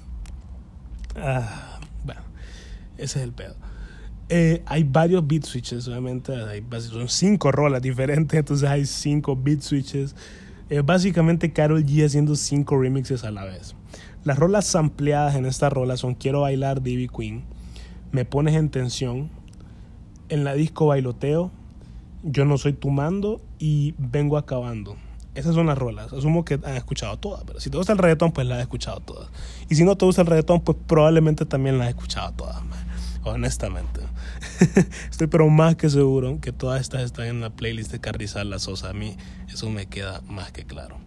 Ah, 1.15 1.79
bueno, 2.03 2.21
ese 2.97 3.19
es 3.19 3.23
el 3.25 3.31
pedo. 3.31 3.55
Eh, 4.29 4.63
hay 4.65 4.83
varios 4.83 5.27
beat 5.27 5.43
switches, 5.43 5.87
obviamente. 5.87 6.33
Hay, 6.33 6.63
son 6.81 7.07
cinco 7.09 7.51
rolas 7.51 7.81
diferentes, 7.81 8.39
entonces 8.39 8.67
hay 8.67 8.85
cinco 8.85 9.35
beat 9.35 9.61
switches. 9.61 10.15
Eh, 10.69 10.81
básicamente, 10.81 11.53
Carol 11.53 11.83
G 11.83 12.05
haciendo 12.05 12.35
cinco 12.35 12.79
remixes 12.79 13.23
a 13.23 13.31
la 13.31 13.45
vez. 13.45 13.75
Las 14.23 14.39
rolas 14.39 14.75
ampliadas 14.75 15.35
en 15.35 15.45
esta 15.45 15.69
rola 15.69 15.97
son 15.97 16.15
Quiero 16.15 16.41
bailar, 16.41 16.81
Divi 16.81 17.09
Queen, 17.09 17.43
Me 18.11 18.25
pones 18.25 18.55
en 18.55 18.69
tensión, 18.69 19.29
en 20.29 20.43
la 20.43 20.53
disco 20.53 20.87
bailoteo, 20.87 21.51
yo 22.23 22.45
no 22.45 22.57
soy 22.57 22.73
tu 22.73 22.89
mando 22.89 23.41
y 23.59 23.93
vengo 23.97 24.37
acabando. 24.37 24.95
Esas 25.35 25.55
son 25.55 25.67
las 25.67 25.77
rolas. 25.77 26.13
Asumo 26.13 26.45
que 26.45 26.59
han 26.63 26.75
escuchado 26.75 27.17
todas, 27.17 27.43
pero 27.45 27.59
si 27.59 27.69
te 27.69 27.77
gusta 27.77 27.93
el 27.93 27.99
reggaetón, 27.99 28.31
pues 28.31 28.47
las 28.47 28.57
has 28.57 28.63
escuchado 28.63 28.99
todas. 28.99 29.29
Y 29.69 29.75
si 29.75 29.83
no 29.83 29.95
te 29.95 30.05
gusta 30.05 30.21
el 30.21 30.27
reggaetón, 30.27 30.61
pues 30.61 30.77
probablemente 30.87 31.45
también 31.45 31.77
las 31.77 31.87
has 31.87 31.95
escuchado 31.95 32.33
todas, 32.33 32.61
honestamente. 33.23 34.01
Estoy 35.09 35.27
pero 35.27 35.49
más 35.49 35.75
que 35.75 35.89
seguro 35.89 36.39
que 36.39 36.51
todas 36.51 36.81
estas 36.81 37.01
están 37.01 37.25
en 37.25 37.41
la 37.41 37.49
playlist 37.49 37.91
de 37.91 37.99
Carrizal 37.99 38.49
La 38.49 38.59
Sosa. 38.59 38.89
A 38.89 38.93
mí 38.93 39.17
eso 39.51 39.69
me 39.69 39.87
queda 39.87 40.21
más 40.27 40.51
que 40.51 40.65
claro. 40.65 40.97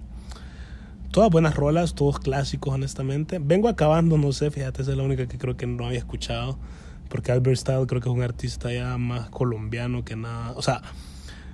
Todas 1.13 1.31
buenas 1.31 1.55
rolas, 1.55 1.95
todos 1.95 2.19
clásicos, 2.19 2.75
honestamente. 2.75 3.39
Vengo 3.39 3.69
acabando, 3.69 4.19
no 4.19 4.33
sé, 4.33 4.51
fíjate, 4.51 4.83
esa 4.83 4.91
es 4.91 4.97
la 4.97 5.05
única 5.05 5.27
que 5.27 5.39
creo 5.39 5.57
que 5.57 5.67
no 5.67 5.87
había 5.87 5.99
escuchado 5.99 6.59
porque 7.09 7.33
Albert 7.33 7.59
Style 7.59 7.87
creo 7.87 8.01
que 8.01 8.09
es 8.09 8.15
un 8.15 8.23
artista 8.23 8.73
ya 8.73 8.99
más 8.99 9.31
colombiano 9.31 10.05
que 10.05 10.17
nada, 10.17 10.53
o 10.57 10.63
sea, 10.63 10.83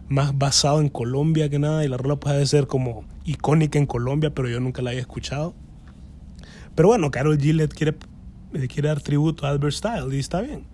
más 0.09 0.37
basado 0.37 0.81
en 0.81 0.89
Colombia 0.89 1.49
que 1.49 1.59
nada, 1.59 1.85
y 1.85 1.89
la 1.89 1.97
rola 1.97 2.17
puede 2.17 2.45
ser 2.47 2.67
como 2.67 3.05
icónica 3.25 3.79
en 3.79 3.87
Colombia, 3.87 4.35
pero 4.35 4.49
yo 4.49 4.61
nunca 4.61 4.83
la 4.83 4.91
había 4.91 5.01
escuchado. 5.01 5.55
Pero 6.75 6.89
bueno, 6.89 7.11
Carol 7.11 7.39
G 7.39 7.53
le 7.53 7.69
quiere, 7.69 7.97
le 8.53 8.69
quiere 8.69 8.89
dar 8.89 9.01
tributo 9.01 9.47
a 9.47 9.51
Albert 9.51 9.75
Style 9.75 10.15
y 10.15 10.19
está 10.19 10.41
bien. 10.41 10.65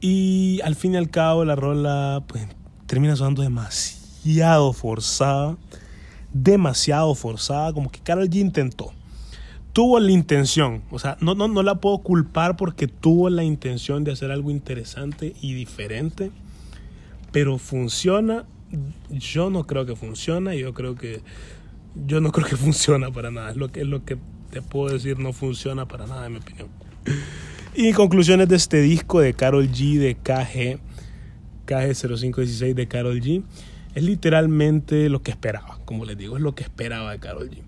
Y 0.00 0.60
al 0.64 0.74
fin 0.74 0.94
y 0.94 0.96
al 0.96 1.10
cabo 1.10 1.44
la 1.44 1.54
rola 1.54 2.24
pues 2.26 2.46
termina 2.86 3.14
sonando 3.14 3.42
demasiado 3.42 4.72
forzada, 4.72 5.56
demasiado 6.32 7.14
forzada, 7.14 7.72
como 7.72 7.90
que 7.90 8.00
Carol 8.00 8.28
G 8.28 8.36
intentó 8.36 8.92
tuvo 9.72 10.00
la 10.00 10.12
intención, 10.12 10.82
o 10.90 10.98
sea, 10.98 11.16
no, 11.20 11.34
no, 11.34 11.48
no 11.48 11.62
la 11.62 11.76
puedo 11.76 11.98
culpar 11.98 12.56
porque 12.56 12.88
tuvo 12.88 13.30
la 13.30 13.42
intención 13.44 14.04
de 14.04 14.12
hacer 14.12 14.30
algo 14.30 14.50
interesante 14.50 15.34
y 15.40 15.54
diferente, 15.54 16.30
pero 17.32 17.58
funciona, 17.58 18.44
yo 19.10 19.50
no 19.50 19.66
creo 19.66 19.86
que 19.86 19.96
funciona, 19.96 20.54
yo 20.54 20.74
creo 20.74 20.94
que, 20.94 21.22
yo 22.06 22.20
no 22.20 22.30
creo 22.30 22.46
que 22.46 22.56
funciona 22.66 23.10
para 23.10 23.30
nada, 23.30 23.50
es 23.50 23.56
lo 23.56 23.72
que, 23.72 23.80
es 23.80 23.86
lo 23.86 24.04
que 24.04 24.18
te 24.50 24.62
puedo 24.62 24.92
decir, 24.92 25.18
no 25.18 25.32
funciona 25.32 25.88
para 25.88 26.06
nada 26.06 26.26
en 26.26 26.32
mi 26.32 26.38
opinión. 26.38 26.68
Y 27.74 27.92
conclusiones 27.92 28.48
de 28.48 28.56
este 28.56 28.82
disco 28.82 29.20
de 29.20 29.32
Carol 29.32 29.66
G, 29.68 29.98
de 29.98 30.14
KG, 30.14 30.78
KG0516 31.66 32.74
de 32.74 32.86
Carol 32.86 33.18
G, 33.20 33.42
es 33.94 34.02
literalmente 34.02 35.08
lo 35.08 35.22
que 35.22 35.30
esperaba, 35.30 35.78
como 35.86 36.04
les 36.04 36.18
digo, 36.18 36.36
es 36.36 36.42
lo 36.42 36.54
que 36.54 36.62
esperaba 36.62 37.12
de 37.12 37.18
Carol 37.18 37.50
G. 37.50 37.62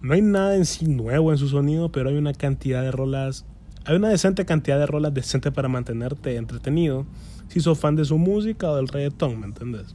No 0.00 0.14
hay 0.14 0.22
nada 0.22 0.56
en 0.56 0.64
sí 0.64 0.86
nuevo 0.86 1.32
en 1.32 1.38
su 1.38 1.48
sonido, 1.48 1.92
pero 1.92 2.08
hay 2.08 2.16
una 2.16 2.32
cantidad 2.32 2.82
de 2.82 2.90
rolas, 2.90 3.44
hay 3.84 3.96
una 3.96 4.08
decente 4.08 4.46
cantidad 4.46 4.78
de 4.78 4.86
rolas 4.86 5.12
decentes 5.12 5.52
para 5.52 5.68
mantenerte 5.68 6.36
entretenido 6.36 7.06
si 7.52 7.60
sos 7.60 7.78
fan 7.78 7.96
de 7.96 8.04
su 8.04 8.18
música 8.18 8.70
o 8.70 8.76
del 8.76 8.88
reggaetón, 8.88 9.40
¿me 9.40 9.46
entiendes? 9.46 9.94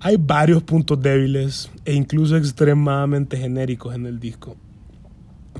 Hay 0.00 0.16
varios 0.18 0.62
puntos 0.62 1.00
débiles 1.00 1.70
e 1.84 1.94
incluso 1.94 2.36
extremadamente 2.36 3.36
genéricos 3.36 3.94
en 3.94 4.06
el 4.06 4.20
disco, 4.20 4.56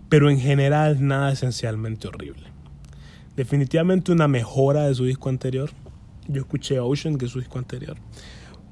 pero 0.08 0.30
en 0.30 0.38
general 0.38 1.06
nada 1.06 1.32
esencialmente 1.32 2.08
horrible. 2.08 2.44
Definitivamente 3.36 4.12
una 4.12 4.28
mejora 4.28 4.84
de 4.86 4.94
su 4.94 5.04
disco 5.04 5.28
anterior. 5.28 5.70
Yo 6.28 6.42
escuché 6.42 6.78
Ocean, 6.78 7.18
que 7.18 7.26
es 7.26 7.32
su 7.32 7.40
disco 7.40 7.58
anterior 7.58 7.96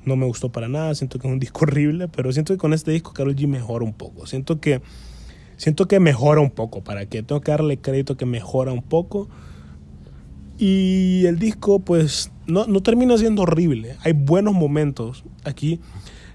no 0.05 0.17
me 0.17 0.27
gustó 0.27 0.51
para 0.51 0.69
nada, 0.69 0.95
siento 0.95 1.19
que 1.19 1.29
es 1.29 1.33
un 1.33 1.39
disco 1.39 1.61
horrible, 1.63 2.09
pero 2.09 2.33
siento 2.33 2.55
que 2.55 2.59
con 2.59 2.73
este 2.73 2.91
disco 2.91 3.13
Carol 3.13 3.35
G 3.35 3.47
mejora 3.47 3.85
un 3.85 3.93
poco. 3.93 4.27
Siento 4.27 4.61
que 4.61 4.83
siento 5.57 5.87
que 5.87 6.01
mejora 6.01 6.41
un 6.41 6.51
poco, 6.51 6.83
para 6.83 7.07
que 7.07 7.23
tengo 7.23 7.41
que 7.41 7.53
darle 7.53 7.79
crédito 7.79 8.17
que 8.17 8.27
mejora 8.27 8.73
un 8.73 8.83
poco. 8.83 9.29
Y 10.65 11.27
el 11.27 11.41
disco, 11.41 11.81
pues, 11.81 12.31
no, 12.47 12.69
no 12.69 12.85
termina 12.85 13.19
siendo 13.19 13.43
horrible. 13.43 13.97
Hay 14.05 14.13
buenos 14.13 14.55
momentos 14.55 15.25
aquí. 15.43 15.81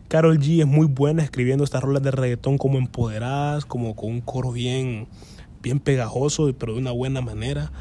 Carol 0.09 0.37
G 0.37 0.59
es 0.59 0.67
muy 0.67 0.85
buena 0.85 1.23
escribiendo 1.23 1.63
estas 1.63 1.81
rolas 1.81 2.03
de 2.03 2.11
reggaetón 2.11 2.57
como 2.57 2.77
empoderadas, 2.77 3.63
como 3.63 3.95
con 3.95 4.11
un 4.11 4.19
coro 4.19 4.51
bien, 4.51 5.07
bien 5.63 5.79
pegajoso, 5.79 6.53
pero 6.59 6.73
de 6.73 6.79
una 6.79 6.91
buena 6.91 7.21
manera. 7.21 7.71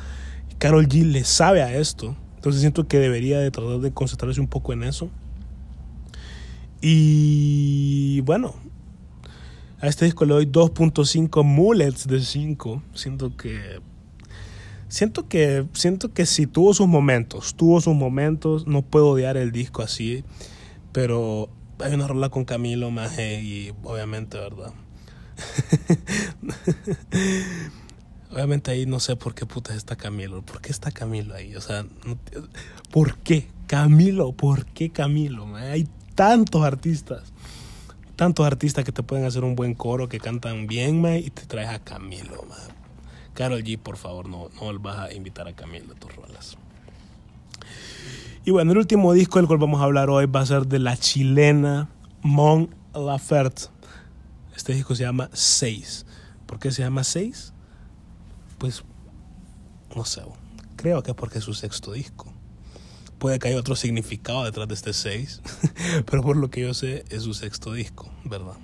Carol 0.59 0.87
G 0.87 1.05
le 1.05 1.25
sabe 1.25 1.63
a 1.63 1.77
esto. 1.77 2.15
Entonces 2.37 2.61
siento 2.61 2.87
que 2.87 3.01
debería 3.01 3.41
de 3.41 3.51
tratar 3.51 3.81
de 3.81 3.93
concentrarse 3.93 4.41
un 4.41 4.47
poco 4.47 4.73
en 4.73 4.85
eso. 4.85 5.11
Y 6.81 8.21
bueno, 8.21 8.55
a 9.81 9.89
este 9.89 10.05
disco 10.05 10.25
le 10.25 10.35
doy 10.35 10.47
2.5 10.47 11.43
mullets 11.43 12.07
de 12.07 12.21
5. 12.21 12.85
Siento 12.95 13.37
que 13.37 13.81
siento 14.89 15.29
que 15.29 15.67
siento 15.73 16.13
que 16.13 16.27
sí 16.27 16.47
tuvo 16.47 16.75
sus 16.75 16.87
momentos, 16.87 17.55
tuvo 17.55 17.81
sus 17.81 17.95
momentos, 17.95 18.67
no 18.67 18.83
puedo 18.83 19.11
odiar 19.11 19.37
el 19.37 19.53
disco 19.53 19.83
así, 19.83 20.25
pero 20.93 21.49
hay 21.79 21.95
una 21.95 22.07
rola 22.07 22.29
con 22.29 22.45
Camilo 22.45 22.91
más 22.91 23.19
y 23.19 23.73
obviamente, 23.83 24.39
¿verdad? 24.39 24.73
obviamente 28.33 28.71
ahí 28.71 28.87
no 28.87 29.01
sé 29.01 29.17
por 29.17 29.35
qué 29.35 29.47
puta 29.47 29.75
está 29.75 29.97
Camilo, 29.97 30.43
¿por 30.43 30.61
qué 30.61 30.71
está 30.71 30.91
Camilo 30.91 31.35
ahí? 31.35 31.57
O 31.57 31.61
sea, 31.61 31.87
¿por 32.91 33.17
qué? 33.19 33.49
Camilo, 33.67 34.33
¿por 34.33 34.67
qué 34.67 34.91
Camilo? 34.91 35.57
Hay 35.57 35.89
tantos 36.15 36.65
artistas 36.65 37.33
tantos 38.17 38.47
artistas 38.47 38.85
que 38.85 38.93
te 38.93 39.03
pueden 39.03 39.27
hacer 39.27 39.45
un 39.45 39.55
buen 39.55 39.75
coro, 39.75 40.09
que 40.09 40.19
cantan 40.19 40.67
bien, 40.67 41.01
man, 41.01 41.17
y 41.17 41.31
te 41.31 41.43
traes 41.43 41.69
a 41.69 41.79
Camilo, 41.79 42.45
man. 42.49 42.76
Carol 43.37 43.63
G, 43.63 43.79
por 43.79 43.99
favor, 43.99 44.29
no, 44.29 44.49
no 44.61 44.79
vas 44.81 44.99
a 44.99 45.13
invitar 45.13 45.47
a 45.47 45.53
Camilo 45.53 45.93
a 45.93 45.95
tus 45.95 46.17
rolas. 46.17 46.57
Y 48.47 48.51
bueno, 48.51 48.73
el 48.73 48.79
último 48.79 49.13
disco 49.13 49.39
del 49.39 49.47
cual 49.47 49.59
vamos 49.59 49.81
a 49.81 49.85
hablar 49.85 50.09
hoy 50.09 50.25
va 50.25 50.41
a 50.41 50.47
ser 50.47 50.67
de 50.67 50.79
la 50.79 50.97
chilena 50.97 51.91
Mon 52.23 52.75
Laferte. 52.95 53.65
Este 54.57 54.73
disco 54.73 54.95
se 54.95 55.03
llama 55.03 55.29
6. 55.35 56.07
¿Por 56.47 56.59
qué 56.59 56.73
se 56.73 56.83
llama 56.83 57.05
6? 57.05 57.53
Pues 58.57 58.85
no 59.95 60.07
sé, 60.07 60.23
creo 60.77 61.03
que 61.03 61.11
es 61.11 61.17
porque 61.17 61.39
es 61.39 61.45
su 61.45 61.53
sexto 61.53 61.93
disco. 61.93 62.33
Puede 63.19 63.39
que 63.39 63.49
haya 63.49 63.59
otro 63.59 63.77
significado 63.77 64.45
detrás 64.45 64.67
de 64.67 64.75
este 64.75 64.95
6, 64.95 65.43
pero 66.07 66.23
por 66.23 66.39
lo 66.39 66.49
que 66.49 66.63
yo 66.63 66.73
sé 66.73 67.05
es 67.11 67.25
su 67.25 67.35
sexto 67.35 67.75
disco, 67.75 68.11
¿verdad? 68.25 68.57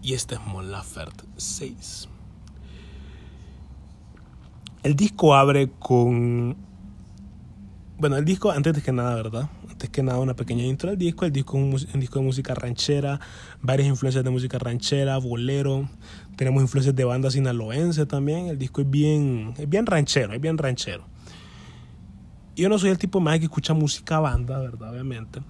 Y 0.00 0.14
este 0.14 0.36
es 0.36 0.40
Mon 0.46 0.70
Laferte 0.70 1.24
6. 1.36 2.08
El 4.86 4.94
disco 4.94 5.34
abre 5.34 5.68
con... 5.80 6.56
Bueno, 7.98 8.16
el 8.18 8.24
disco, 8.24 8.52
antes 8.52 8.80
que 8.84 8.92
nada, 8.92 9.16
¿verdad? 9.16 9.50
Antes 9.68 9.90
que 9.90 10.00
nada, 10.04 10.20
una 10.20 10.34
pequeña 10.36 10.62
intro 10.62 10.90
del 10.90 10.98
disco. 10.98 11.24
El 11.24 11.32
disco 11.32 11.58
es 11.58 11.92
un, 11.92 11.98
disco 11.98 12.20
de 12.20 12.24
música 12.24 12.54
ranchera, 12.54 13.18
varias 13.60 13.88
influencias 13.88 14.22
de 14.22 14.30
música 14.30 14.60
ranchera, 14.60 15.18
bolero. 15.18 15.88
Tenemos 16.36 16.62
influencias 16.62 16.94
de 16.94 17.04
banda 17.04 17.32
sinaloense 17.32 18.06
también. 18.06 18.46
El 18.46 18.58
disco 18.58 18.80
es 18.80 18.88
bien, 18.88 19.54
es 19.58 19.68
bien 19.68 19.86
ranchero, 19.86 20.34
es 20.34 20.40
bien 20.40 20.56
ranchero 20.56 21.04
yo 22.54 22.68
no 22.68 22.78
soy 22.78 22.90
el 22.90 22.98
tipo 22.98 23.18
más 23.20 23.40
que 23.40 23.46
escucha 23.46 23.74
música 23.74 24.20
banda, 24.20 24.60
¿verdad? 24.60 24.92
Obviamente. 24.92 25.40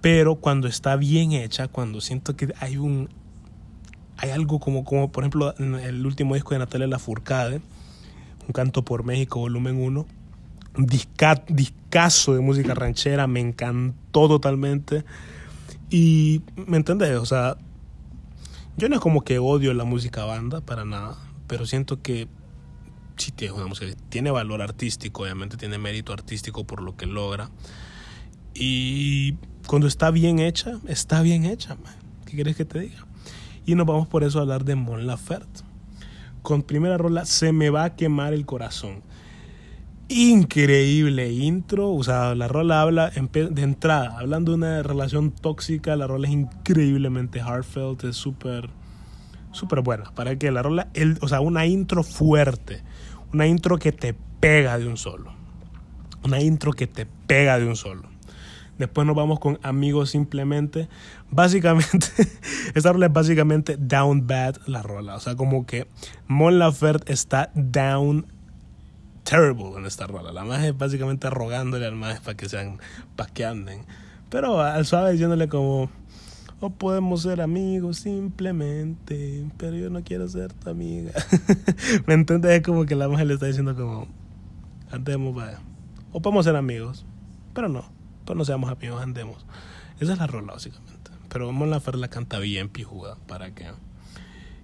Pero 0.00 0.36
cuando 0.36 0.68
está 0.68 0.94
bien 0.94 1.32
hecha, 1.32 1.66
cuando 1.66 2.00
siento 2.00 2.36
que 2.36 2.54
hay 2.60 2.76
un. 2.76 3.08
Hay 4.16 4.30
algo 4.30 4.60
como, 4.60 4.84
como 4.84 5.10
por 5.10 5.24
ejemplo, 5.24 5.56
el 5.56 6.06
último 6.06 6.34
disco 6.34 6.54
de 6.54 6.60
Natalia 6.60 6.86
Lafourcade, 6.86 7.60
Un 8.50 8.52
canto 8.52 8.84
por 8.84 9.04
México, 9.04 9.38
volumen 9.38 9.76
1. 9.76 10.06
Un 10.76 10.86
discazo 10.86 12.34
de 12.34 12.40
música 12.40 12.74
ranchera, 12.74 13.28
me 13.28 13.38
encantó 13.38 14.26
totalmente. 14.26 15.04
Y, 15.88 16.42
¿me 16.56 16.76
entendés? 16.76 17.16
O 17.18 17.26
sea, 17.26 17.58
yo 18.76 18.88
no 18.88 18.96
es 18.96 19.00
como 19.00 19.20
que 19.22 19.38
odio 19.38 19.72
la 19.72 19.84
música 19.84 20.24
banda, 20.24 20.60
para 20.62 20.84
nada, 20.84 21.16
pero 21.46 21.64
siento 21.64 22.02
que 22.02 22.26
sí 23.18 23.30
tiene 23.30 23.54
una 23.54 23.68
música 23.68 23.86
tiene 24.08 24.32
valor 24.32 24.62
artístico, 24.62 25.22
obviamente 25.22 25.56
tiene 25.56 25.78
mérito 25.78 26.12
artístico 26.12 26.64
por 26.64 26.82
lo 26.82 26.96
que 26.96 27.06
logra. 27.06 27.50
Y 28.52 29.34
cuando 29.68 29.86
está 29.86 30.10
bien 30.10 30.40
hecha, 30.40 30.80
está 30.88 31.22
bien 31.22 31.44
hecha, 31.44 31.76
¿qué 32.26 32.34
quieres 32.34 32.56
que 32.56 32.64
te 32.64 32.80
diga? 32.80 33.06
Y 33.64 33.76
nos 33.76 33.86
vamos 33.86 34.08
por 34.08 34.24
eso 34.24 34.40
a 34.40 34.42
hablar 34.42 34.64
de 34.64 34.74
Mon 34.74 35.06
Laferte. 35.06 35.69
Con 36.42 36.62
primera 36.62 36.98
rola, 36.98 37.24
Se 37.24 37.52
me 37.52 37.70
va 37.70 37.84
a 37.84 37.96
quemar 37.96 38.32
el 38.32 38.46
corazón. 38.46 39.02
Increíble 40.08 41.30
intro, 41.30 41.92
o 41.92 42.02
sea, 42.02 42.34
la 42.34 42.48
rola 42.48 42.82
habla 42.82 43.10
de 43.10 43.62
entrada, 43.62 44.18
hablando 44.18 44.50
de 44.50 44.56
una 44.56 44.82
relación 44.82 45.30
tóxica, 45.30 45.94
la 45.94 46.08
rola 46.08 46.26
es 46.26 46.34
increíblemente 46.34 47.38
heartfelt, 47.38 48.02
es 48.02 48.16
súper, 48.16 48.70
súper 49.52 49.82
buena. 49.82 50.10
Para 50.16 50.36
que 50.36 50.50
la 50.50 50.62
rola, 50.62 50.88
el, 50.94 51.16
o 51.20 51.28
sea, 51.28 51.40
una 51.40 51.64
intro 51.66 52.02
fuerte, 52.02 52.82
una 53.32 53.46
intro 53.46 53.78
que 53.78 53.92
te 53.92 54.16
pega 54.40 54.78
de 54.78 54.88
un 54.88 54.96
solo. 54.96 55.32
Una 56.24 56.40
intro 56.40 56.72
que 56.72 56.88
te 56.88 57.06
pega 57.06 57.58
de 57.58 57.66
un 57.66 57.76
solo. 57.76 58.09
Después 58.80 59.06
nos 59.06 59.14
vamos 59.14 59.38
con 59.40 59.58
Amigos 59.62 60.08
Simplemente. 60.08 60.88
Básicamente, 61.30 62.06
esta 62.74 62.94
rola 62.94 63.06
es 63.06 63.12
básicamente 63.12 63.76
down 63.76 64.26
bad 64.26 64.56
la 64.66 64.80
rola. 64.80 65.16
O 65.16 65.20
sea, 65.20 65.36
como 65.36 65.66
que 65.66 65.86
Mon 66.28 66.58
Laferte 66.58 67.12
está 67.12 67.50
down 67.54 68.24
terrible 69.22 69.74
en 69.76 69.84
esta 69.84 70.06
rola. 70.06 70.32
La 70.32 70.44
más 70.44 70.64
es 70.64 70.74
básicamente 70.78 71.28
rogándole 71.28 71.84
al 71.84 71.94
más 71.94 72.20
para 72.20 72.38
que 72.38 72.48
sean, 72.48 72.78
para 73.16 73.30
que 73.30 73.44
anden. 73.44 73.84
Pero 74.30 74.62
al 74.62 74.86
suave 74.86 75.12
diciéndole 75.12 75.50
como, 75.50 75.90
o 76.60 76.70
podemos 76.70 77.20
ser 77.20 77.42
amigos 77.42 77.98
simplemente, 77.98 79.44
pero 79.58 79.76
yo 79.76 79.90
no 79.90 80.02
quiero 80.02 80.26
ser 80.26 80.54
tu 80.54 80.70
amiga. 80.70 81.12
¿Me 82.06 82.14
entiendes? 82.14 82.50
Es 82.52 82.62
como 82.62 82.86
que 82.86 82.94
la 82.94 83.08
mujer 83.08 83.26
le 83.26 83.34
está 83.34 83.44
diciendo 83.44 83.76
como, 83.76 84.06
andemos, 84.90 85.34
vaya. 85.34 85.58
O 86.12 86.22
podemos 86.22 86.46
ser 86.46 86.56
amigos, 86.56 87.04
pero 87.52 87.68
no, 87.68 87.99
pues 88.30 88.38
no 88.38 88.44
seamos 88.44 88.70
amigos, 88.70 89.02
andemos. 89.02 89.44
Esa 89.98 90.12
es 90.12 90.18
la 90.20 90.28
rola, 90.28 90.52
básicamente. 90.52 91.10
Pero 91.28 91.50
Mon 91.50 91.68
Laferte 91.68 91.98
la 91.98 92.06
canta 92.06 92.38
bien 92.38 92.68
pijuda, 92.68 93.16
para 93.26 93.52
que... 93.56 93.66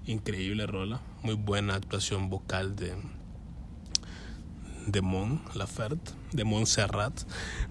Increíble 0.06 0.68
rola, 0.68 1.00
muy 1.24 1.34
buena 1.34 1.74
actuación 1.74 2.30
vocal 2.30 2.76
de, 2.76 2.94
de 4.86 5.00
Mon 5.00 5.40
Laferte, 5.56 6.12
de 6.30 6.44
Montserrat. 6.44 7.12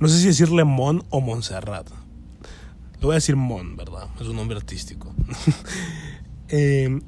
No 0.01 0.09
sé 0.09 0.19
si 0.19 0.27
decirle 0.27 0.65
Mon 0.65 1.01
o 1.11 1.21
Montserrat, 1.21 1.87
le 1.87 3.01
voy 3.01 3.11
a 3.11 3.15
decir 3.15 3.37
Mon, 3.37 3.77
¿verdad? 3.77 4.09
Es 4.19 4.27
un 4.27 4.35
nombre 4.35 4.57
artístico. 4.57 5.15
Eh, 6.47 6.99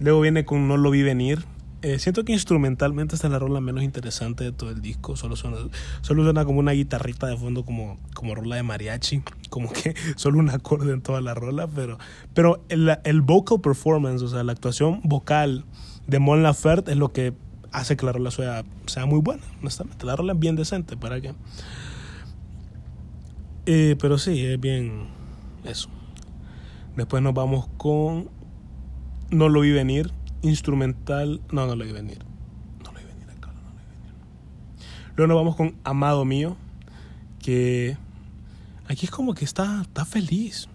luego 0.00 0.22
viene 0.22 0.46
con 0.46 0.66
No 0.66 0.78
lo 0.78 0.90
vi 0.90 1.02
venir. 1.02 1.44
Eh, 1.80 2.00
siento 2.00 2.24
que 2.24 2.32
instrumentalmente 2.32 3.14
esta 3.14 3.28
es 3.28 3.32
la 3.32 3.38
rola 3.38 3.60
menos 3.60 3.84
interesante 3.84 4.44
de 4.44 4.52
todo 4.52 4.70
el 4.70 4.80
disco. 4.80 5.14
Solo 5.16 5.36
suena, 5.36 5.58
solo 6.00 6.24
suena 6.24 6.44
como 6.44 6.58
una 6.58 6.72
guitarrita 6.72 7.28
de 7.28 7.36
fondo, 7.36 7.64
como, 7.64 7.98
como 8.14 8.34
rola 8.34 8.56
de 8.56 8.62
mariachi. 8.62 9.22
Como 9.48 9.72
que 9.72 9.94
solo 10.16 10.40
un 10.40 10.50
acorde 10.50 10.92
en 10.92 11.00
toda 11.00 11.22
la 11.22 11.32
rola. 11.32 11.66
Pero, 11.68 11.98
pero 12.34 12.62
el, 12.68 12.98
el 13.04 13.22
vocal 13.22 13.62
performance, 13.62 14.20
o 14.20 14.28
sea, 14.28 14.44
la 14.44 14.52
actuación 14.52 15.00
vocal 15.04 15.64
de 16.06 16.18
Mon 16.18 16.42
Laferte 16.42 16.90
es 16.90 16.98
lo 16.98 17.12
que 17.14 17.32
hace 17.72 17.96
que 17.96 18.04
la 18.04 18.12
rola 18.12 18.30
sea, 18.30 18.64
sea 18.86 19.06
muy 19.06 19.20
buena, 19.20 19.42
honestamente. 19.60 20.04
La 20.04 20.16
rola 20.16 20.34
es 20.34 20.38
bien 20.38 20.56
decente, 20.56 20.96
¿para 20.96 21.20
qué? 21.20 21.34
Eh, 23.66 23.96
pero 24.00 24.18
sí, 24.18 24.44
es 24.44 24.60
bien 24.60 25.08
eso. 25.64 25.90
Después 26.96 27.22
nos 27.22 27.34
vamos 27.34 27.68
con 27.76 28.28
No 29.30 29.48
lo 29.48 29.60
vi 29.60 29.70
venir. 29.72 30.10
Instrumental. 30.42 31.40
No, 31.50 31.66
no 31.66 31.76
lo 31.76 31.84
vi 31.84 31.92
venir. 31.92 32.24
No 32.84 32.92
lo 32.92 32.98
vi 32.98 33.04
venir 33.04 33.30
acá, 33.30 33.52
no 33.52 33.60
lo 33.60 33.76
vi 33.76 33.84
venir. 33.84 34.14
Luego 35.16 35.28
nos 35.28 35.36
vamos 35.36 35.56
con 35.56 35.76
Amado 35.84 36.24
Mío. 36.24 36.56
Que 37.40 37.96
aquí 38.86 39.06
es 39.06 39.10
como 39.10 39.34
que 39.34 39.44
está, 39.44 39.82
está 39.82 40.04
feliz. 40.04 40.68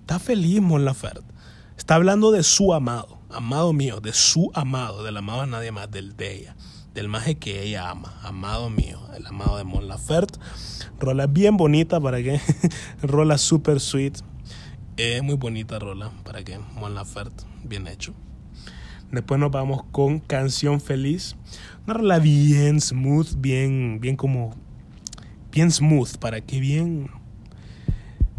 Está 0.00 0.18
feliz 0.18 0.60
Mon 0.60 0.84
Laferte. 0.84 1.36
Está 1.76 1.96
hablando 1.96 2.30
de 2.30 2.42
su 2.42 2.72
amado. 2.72 3.18
Amado 3.28 3.72
mío, 3.72 4.00
de 4.00 4.12
su 4.12 4.50
amado, 4.54 5.02
del 5.02 5.16
amado 5.16 5.42
a 5.42 5.46
nadie 5.46 5.72
más, 5.72 5.90
del 5.90 6.16
de 6.16 6.34
ella, 6.34 6.56
del 6.94 7.08
maje 7.08 7.36
que 7.36 7.62
ella 7.64 7.90
ama, 7.90 8.14
amado 8.22 8.70
mío, 8.70 9.00
el 9.16 9.26
amado 9.26 9.56
de 9.56 9.64
Mon 9.64 9.88
Laferte. 9.88 10.38
Rola 11.00 11.26
bien 11.26 11.56
bonita 11.56 12.00
para 12.00 12.22
que, 12.22 12.40
rola 13.02 13.36
super 13.36 13.80
sweet, 13.80 14.18
es 14.96 15.22
muy 15.22 15.34
bonita 15.34 15.78
rola 15.78 16.12
para 16.24 16.44
que 16.44 16.58
Mon 16.58 16.94
Laferte, 16.94 17.44
bien 17.64 17.88
hecho. 17.88 18.14
Después 19.12 19.38
nos 19.38 19.50
vamos 19.50 19.84
con 19.92 20.18
Canción 20.18 20.80
Feliz. 20.80 21.36
Una 21.84 21.94
rola 21.94 22.18
bien 22.18 22.80
smooth, 22.80 23.36
bien, 23.38 23.98
bien 24.00 24.16
como. 24.16 24.54
Bien 25.52 25.70
smooth, 25.70 26.16
para 26.18 26.40
que 26.40 26.60
bien. 26.60 27.08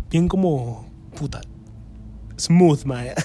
Bien 0.09 0.27
como. 0.27 0.87
Puta. 1.17 1.41
Smooth, 2.37 2.83
mae. 2.85 3.15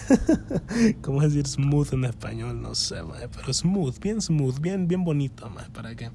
¿Cómo 1.03 1.21
decir 1.21 1.47
smooth 1.47 1.93
en 1.93 2.05
español? 2.05 2.63
No 2.63 2.75
sé, 2.75 3.03
mae. 3.03 3.29
Pero 3.29 3.53
smooth, 3.53 3.99
bien 4.01 4.23
smooth, 4.23 4.61
bien, 4.61 4.89
bien 4.89 5.05
bonito, 5.05 5.51
mae. 5.51 5.69
¿Para 5.71 5.95
qué? 5.95 6.11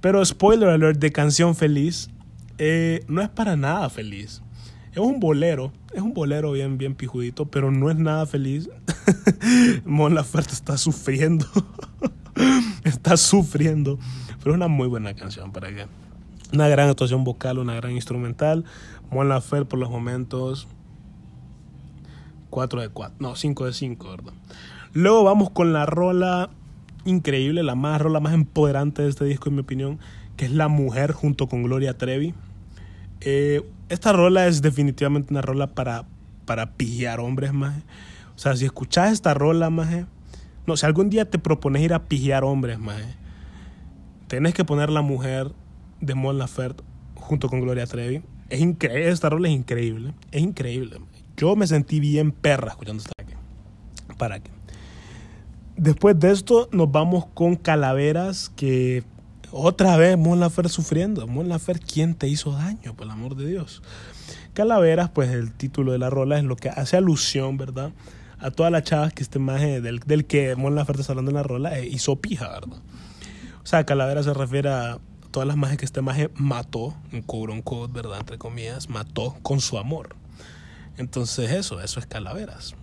Pero 0.00 0.24
spoiler 0.24 0.68
alert 0.68 0.98
de 0.98 1.12
Canción 1.12 1.54
Feliz. 1.54 2.10
Eh, 2.58 3.04
no 3.08 3.22
es 3.22 3.28
para 3.28 3.56
nada 3.56 3.88
feliz. 3.88 4.42
Es 4.92 4.98
un 4.98 5.20
bolero. 5.20 5.72
Es 5.92 6.02
un 6.02 6.14
bolero 6.14 6.52
bien, 6.52 6.78
bien 6.78 6.94
pijudito. 6.94 7.46
Pero 7.46 7.70
no 7.70 7.90
es 7.90 7.96
nada 7.96 8.26
feliz. 8.26 8.68
Mon 9.84 10.14
Laferte 10.14 10.52
está 10.52 10.76
sufriendo. 10.78 11.46
está 12.84 13.16
sufriendo. 13.16 13.98
Pero 14.38 14.52
es 14.52 14.56
una 14.56 14.68
muy 14.68 14.88
buena 14.88 15.14
canción. 15.14 15.52
¿Para 15.52 15.68
qué? 15.74 15.86
Una 16.52 16.68
gran 16.68 16.88
actuación 16.88 17.24
vocal, 17.24 17.58
una 17.58 17.74
gran 17.74 17.92
instrumental. 17.92 18.64
Mon 19.10 19.28
Laferte 19.28 19.66
por 19.66 19.78
los 19.78 19.90
momentos 19.90 20.68
4 22.50 22.80
de 22.80 22.88
4, 22.88 23.16
no, 23.20 23.36
5 23.36 23.66
de 23.66 23.72
5, 23.72 24.10
¿verdad? 24.10 24.32
Luego 24.92 25.24
vamos 25.24 25.50
con 25.50 25.72
la 25.72 25.86
rola 25.86 26.50
increíble, 27.04 27.62
la 27.62 27.74
más 27.74 28.00
rola 28.00 28.20
más 28.20 28.34
empoderante 28.34 29.02
de 29.02 29.08
este 29.08 29.24
disco, 29.24 29.48
en 29.48 29.56
mi 29.56 29.60
opinión, 29.60 29.98
que 30.36 30.46
es 30.46 30.52
La 30.52 30.68
Mujer 30.68 31.12
junto 31.12 31.48
con 31.48 31.62
Gloria 31.62 31.96
Trevi. 31.96 32.34
Eh, 33.20 33.62
esta 33.88 34.12
rola 34.12 34.46
es 34.46 34.62
definitivamente 34.62 35.32
una 35.32 35.42
rola 35.42 35.68
para, 35.68 36.06
para 36.44 36.70
hombres, 37.20 37.52
más. 37.52 37.76
O 38.36 38.38
sea, 38.38 38.56
si 38.56 38.64
escuchas 38.64 39.12
esta 39.12 39.34
rola, 39.34 39.70
más. 39.70 40.06
No, 40.66 40.76
si 40.76 40.86
algún 40.86 41.10
día 41.10 41.24
te 41.28 41.38
propones 41.38 41.82
ir 41.82 41.94
a 41.94 42.04
pijear 42.04 42.44
hombres, 42.44 42.78
más. 42.78 43.02
Tenés 44.28 44.54
que 44.54 44.64
poner 44.64 44.90
La 44.90 45.02
Mujer 45.02 45.52
de 46.00 46.14
Mon 46.14 46.38
Laferte 46.38 46.84
junto 47.14 47.48
con 47.48 47.60
Gloria 47.60 47.86
Trevi. 47.86 48.22
Es 48.50 48.60
increíble, 48.60 49.10
esta 49.10 49.28
rola 49.28 49.48
es 49.48 49.54
increíble, 49.54 50.14
es 50.30 50.42
increíble. 50.42 50.98
Yo 51.36 51.56
me 51.56 51.66
sentí 51.66 52.00
bien 52.00 52.32
perra 52.32 52.70
escuchando 52.70 53.02
esta 53.02 53.12
aquí. 53.18 53.34
¿Para 54.16 54.40
qué? 54.40 54.50
Después 55.76 56.18
de 56.18 56.32
esto 56.32 56.68
nos 56.72 56.90
vamos 56.90 57.26
con 57.34 57.56
Calaveras, 57.56 58.50
que 58.50 59.04
otra 59.52 59.96
vez 59.96 60.16
Mon 60.18 60.40
Lafer 60.40 60.68
sufriendo. 60.68 61.26
Mon 61.26 61.48
Lafer, 61.48 61.80
¿quién 61.80 62.14
te 62.14 62.28
hizo 62.28 62.52
daño? 62.52 62.94
Por 62.94 63.06
el 63.06 63.12
amor 63.12 63.36
de 63.36 63.46
Dios. 63.46 63.82
Calaveras, 64.54 65.10
pues 65.10 65.30
el 65.30 65.52
título 65.52 65.92
de 65.92 65.98
la 65.98 66.10
rola 66.10 66.38
es 66.38 66.44
lo 66.44 66.56
que 66.56 66.68
hace 66.68 66.96
alusión, 66.96 67.56
¿verdad? 67.56 67.92
A 68.38 68.50
todas 68.50 68.72
las 68.72 68.82
chavas 68.82 69.12
que 69.12 69.22
este 69.22 69.38
maje 69.38 69.80
del, 69.80 70.00
del 70.00 70.24
que 70.24 70.56
Mon 70.56 70.74
Lafer 70.74 70.98
está 70.98 71.12
hablando 71.12 71.30
en 71.30 71.36
la 71.36 71.42
rola 71.42 71.78
eh, 71.78 71.86
hizo 71.86 72.16
pija, 72.16 72.48
¿verdad? 72.48 72.78
O 73.62 73.66
sea, 73.66 73.84
Calaveras 73.84 74.24
se 74.24 74.34
refiere 74.34 74.70
a 74.70 74.98
todas 75.30 75.46
las 75.46 75.56
majes 75.56 75.76
que 75.76 75.84
este 75.84 76.02
maje 76.02 76.30
mató, 76.34 76.94
en 77.12 77.22
cobro 77.22 77.52
un 77.52 77.62
code, 77.62 77.92
¿verdad? 77.92 78.18
Entre 78.18 78.38
comillas, 78.38 78.88
mató 78.88 79.36
con 79.42 79.60
su 79.60 79.78
amor. 79.78 80.16
Entonces 80.96 81.52
eso, 81.52 81.80
eso 81.80 82.00
es 82.00 82.06
Calaveras. 82.06 82.74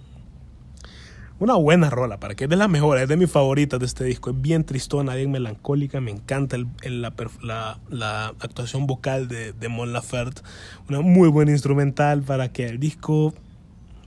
Una 1.38 1.56
buena 1.56 1.90
rola, 1.90 2.18
para 2.18 2.34
que 2.34 2.46
es 2.46 2.50
de 2.50 2.56
las 2.56 2.70
mejores, 2.70 3.04
es 3.04 3.10
de 3.10 3.18
mis 3.18 3.30
favoritas 3.30 3.78
de 3.80 3.86
este 3.86 4.06
disco. 4.06 4.30
Es 4.30 4.42
bien 4.42 4.64
tristona, 4.64 5.16
bien 5.16 5.32
melancólica. 5.32 6.00
Me 6.00 6.12
encanta 6.12 6.56
el, 6.56 6.68
la, 7.02 8.28
actuación 8.40 8.88
vocal 8.88 9.28
de, 9.28 9.52
de 9.52 9.68
Mon 9.68 9.92
Laferte. 9.92 10.42
Una 10.88 11.02
muy 11.02 11.28
buena 11.28 11.52
instrumental 11.52 12.22
para 12.22 12.54
que 12.54 12.66
el 12.66 12.80
disco. 12.80 13.34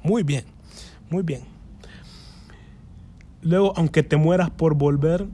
Muy 0.03 0.23
bien, 0.23 0.45
muy 1.11 1.23
bien. 1.23 1.43
Luego, 3.43 3.75
aunque 3.77 4.03
te 4.03 4.17
mueras 4.17 4.49
por 4.49 4.75
volver, 4.75 5.27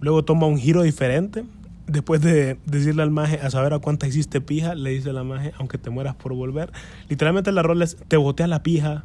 luego 0.00 0.24
toma 0.24 0.46
un 0.46 0.58
giro 0.58 0.82
diferente 0.82 1.44
después 1.86 2.20
de 2.20 2.58
decirle 2.66 3.02
al 3.02 3.10
maje 3.10 3.38
a 3.40 3.50
saber 3.50 3.72
a 3.72 3.78
cuánta 3.78 4.06
hiciste 4.06 4.40
pija, 4.40 4.74
le 4.74 4.90
dice 4.90 5.12
la 5.12 5.24
maje, 5.24 5.52
aunque 5.58 5.78
te 5.78 5.90
mueras 5.90 6.14
por 6.16 6.34
volver. 6.34 6.72
Literalmente 7.08 7.52
la 7.52 7.62
rola 7.62 7.84
es, 7.84 7.96
te 8.08 8.16
boté 8.16 8.42
a 8.42 8.46
la 8.46 8.62
pija, 8.62 9.04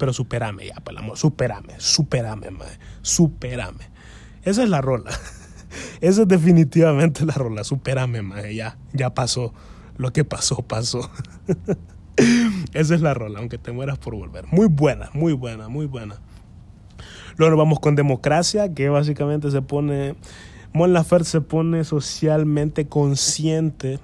pero 0.00 0.14
superame 0.14 0.66
ya, 0.66 0.76
pues 0.82 0.96
amor, 0.96 1.18
superame, 1.18 1.74
superame, 1.76 2.48
superame. 3.02 3.84
Esa 4.42 4.62
es 4.62 4.70
la 4.70 4.80
rola. 4.80 5.10
Esa 6.00 6.22
es 6.22 6.28
definitivamente 6.28 7.26
la 7.26 7.34
rola, 7.34 7.64
superame, 7.64 8.22
maje, 8.22 8.54
ya, 8.54 8.78
ya 8.94 9.12
pasó. 9.12 9.52
Lo 9.98 10.10
que 10.10 10.24
pasó, 10.24 10.62
pasó. 10.62 11.10
Esa 12.72 12.94
es 12.94 13.02
la 13.02 13.12
rola, 13.12 13.40
aunque 13.40 13.58
te 13.58 13.72
mueras 13.72 13.98
por 13.98 14.14
volver. 14.14 14.46
Muy 14.50 14.68
buena, 14.68 15.10
muy 15.12 15.34
buena, 15.34 15.68
muy 15.68 15.84
buena. 15.84 16.16
Luego 17.36 17.58
vamos 17.58 17.78
con 17.78 17.94
Democracia, 17.94 18.72
que 18.72 18.88
básicamente 18.88 19.50
se 19.50 19.60
pone 19.60 20.16
Mon 20.72 20.94
Laferte 20.94 21.28
se 21.28 21.40
pone 21.42 21.84
socialmente 21.84 22.86
consciente, 22.86 23.98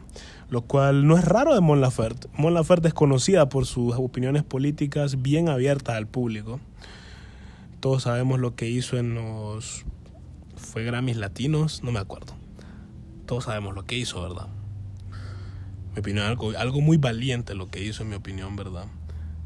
lo 0.48 0.62
cual 0.62 1.06
no 1.06 1.16
es 1.16 1.24
raro 1.24 1.54
de 1.54 1.60
Mon 1.60 1.80
Laferte. 1.80 2.28
Mon 2.36 2.54
Laferte 2.54 2.88
es 2.88 2.94
conocida 2.94 3.48
por 3.48 3.66
sus 3.66 3.94
opiniones 3.96 4.44
políticas 4.44 5.22
bien 5.22 5.48
abiertas 5.48 5.96
al 5.96 6.06
público. 6.06 6.60
Todos 7.80 8.04
sabemos 8.04 8.40
lo 8.40 8.54
que 8.54 8.68
hizo 8.68 8.96
en 8.96 9.14
los... 9.14 9.84
¿Fue 10.56 10.84
Grammys 10.84 11.16
Latinos? 11.16 11.82
No 11.82 11.92
me 11.92 11.98
acuerdo. 11.98 12.34
Todos 13.26 13.44
sabemos 13.44 13.74
lo 13.74 13.84
que 13.84 13.96
hizo, 13.96 14.22
¿verdad? 14.22 14.48
Mi 15.94 16.00
opinión, 16.00 16.26
algo, 16.26 16.52
algo 16.56 16.80
muy 16.80 16.96
valiente 16.96 17.54
lo 17.54 17.68
que 17.68 17.82
hizo, 17.82 18.02
en 18.02 18.10
mi 18.10 18.14
opinión, 18.14 18.56
¿verdad? 18.56 18.86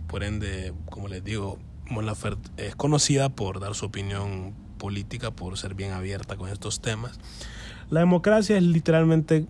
Por 0.07 0.23
ende, 0.23 0.73
como 0.91 1.09
les 1.09 1.25
digo, 1.25 1.59
Mon 1.89 2.07
Laferte 2.07 2.51
es 2.57 2.77
conocida 2.77 3.31
por 3.31 3.59
dar 3.59 3.75
su 3.75 3.87
opinión 3.87 4.55
política 4.79 5.31
por 5.31 5.59
ser 5.59 5.75
bien 5.75 5.93
abierta 5.93 6.37
con 6.37 6.49
estos 6.49 6.81
temas. 6.81 7.19
La 7.91 8.01
democracia 8.01 8.57
es 8.57 8.63
literalmente 8.63 9.47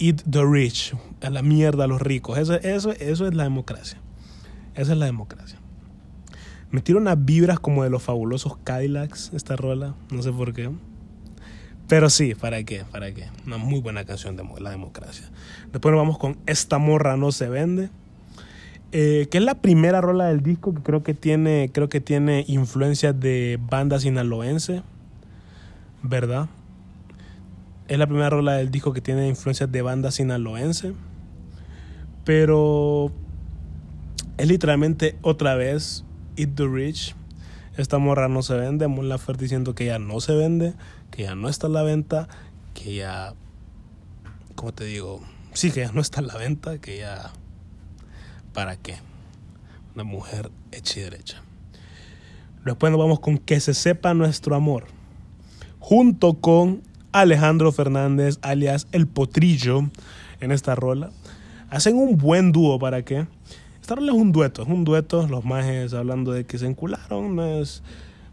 eat 0.00 0.22
the 0.28 0.44
rich, 0.44 0.94
a 1.22 1.30
la 1.30 1.42
mierda 1.42 1.84
a 1.84 1.86
los 1.86 2.02
ricos. 2.02 2.38
Eso, 2.38 2.54
eso, 2.54 2.90
eso 2.92 3.28
es 3.28 3.34
la 3.34 3.44
democracia. 3.44 3.98
Esa 4.74 4.92
es 4.92 4.98
la 4.98 5.06
democracia. 5.06 5.58
Me 6.70 6.80
tiro 6.80 6.98
unas 6.98 7.24
vibras 7.24 7.60
como 7.60 7.84
de 7.84 7.90
los 7.90 8.02
fabulosos 8.02 8.56
Cadillacs, 8.64 9.30
esta 9.34 9.56
rola, 9.56 9.94
no 10.10 10.22
sé 10.22 10.32
por 10.32 10.52
qué. 10.52 10.70
Pero 11.88 12.08
sí, 12.08 12.36
¿para 12.36 12.62
qué? 12.62 12.84
¿Para 12.84 13.12
qué? 13.12 13.26
Una 13.46 13.56
muy 13.56 13.80
buena 13.80 14.04
canción 14.04 14.36
de 14.36 14.44
la 14.60 14.70
democracia. 14.70 15.28
Después 15.72 15.92
nos 15.92 16.00
vamos 16.00 16.18
con 16.18 16.38
Esta 16.46 16.78
morra 16.78 17.16
no 17.16 17.32
se 17.32 17.48
vende. 17.48 17.90
Eh, 18.92 19.28
que 19.30 19.38
es 19.38 19.44
la 19.44 19.54
primera 19.56 20.00
rola 20.00 20.26
del 20.26 20.42
disco 20.42 20.74
que 20.74 20.82
creo 20.82 21.02
que 21.02 21.14
tiene, 21.14 21.70
creo 21.72 21.88
tiene 21.88 22.44
influencias 22.48 23.18
de 23.18 23.58
banda 23.60 24.00
sinaloense, 24.00 24.82
¿verdad? 26.02 26.48
Es 27.90 27.98
la 27.98 28.06
primera 28.06 28.30
rola 28.30 28.52
del 28.52 28.70
disco 28.70 28.92
que 28.92 29.00
tiene 29.00 29.26
influencias 29.26 29.72
de 29.72 29.82
banda 29.82 30.12
sinaloense, 30.12 30.94
pero 32.24 33.10
es 34.38 34.46
literalmente 34.46 35.18
otra 35.22 35.56
vez 35.56 36.04
Eat 36.36 36.54
the 36.54 36.68
Rich. 36.68 37.16
Esta 37.76 37.98
morra 37.98 38.28
no 38.28 38.44
se 38.44 38.54
vende, 38.54 38.86
Mon 38.86 39.08
Laferte 39.08 39.42
diciendo 39.42 39.74
que 39.74 39.86
ya 39.86 39.98
no 39.98 40.20
se 40.20 40.36
vende, 40.36 40.74
que 41.10 41.24
ya 41.24 41.34
no 41.34 41.48
está 41.48 41.66
en 41.66 41.72
la 41.72 41.82
venta, 41.82 42.28
que 42.74 42.94
ya, 42.94 43.34
¿cómo 44.54 44.72
te 44.72 44.84
digo? 44.84 45.20
Sí, 45.52 45.72
que 45.72 45.80
ya 45.80 45.90
no 45.90 46.00
está 46.00 46.20
en 46.20 46.28
la 46.28 46.36
venta, 46.36 46.78
que 46.78 46.98
ya 46.98 47.32
¿Para 48.52 48.76
qué? 48.76 48.98
Una 49.96 50.04
mujer 50.04 50.52
hecha 50.70 51.00
y 51.00 51.02
derecha. 51.02 51.42
Después 52.64 52.92
nos 52.92 53.00
vamos 53.00 53.18
con 53.18 53.38
Que 53.38 53.58
se 53.58 53.74
sepa 53.74 54.14
nuestro 54.14 54.54
amor. 54.54 54.84
Junto 55.80 56.34
con 56.34 56.88
Alejandro 57.12 57.72
Fernández, 57.72 58.38
alias 58.40 58.86
El 58.92 59.08
Potrillo, 59.08 59.90
en 60.40 60.52
esta 60.52 60.76
rola. 60.76 61.10
Hacen 61.68 61.96
un 61.96 62.16
buen 62.16 62.52
dúo, 62.52 62.78
¿para 62.78 63.04
qué? 63.04 63.26
Esta 63.80 63.96
rola 63.96 64.12
es 64.12 64.18
un 64.18 64.30
dueto, 64.30 64.62
es 64.62 64.68
un 64.68 64.84
dueto, 64.84 65.26
los 65.26 65.44
majes 65.44 65.92
hablando 65.92 66.30
de 66.30 66.44
que 66.46 66.58
se 66.58 66.66
encularon, 66.66 67.34
no 67.34 67.44
es, 67.44 67.82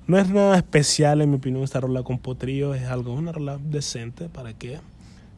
no 0.05 0.19
es 0.19 0.29
nada 0.29 0.57
especial 0.57 1.21
en 1.21 1.31
mi 1.31 1.37
opinión 1.37 1.63
esta 1.63 1.79
rola 1.79 2.03
con 2.03 2.19
Potrillo, 2.19 2.75
es 2.75 2.83
algo, 2.83 3.13
una 3.13 3.31
rola 3.31 3.57
decente, 3.57 4.29
¿para 4.29 4.53
qué? 4.53 4.79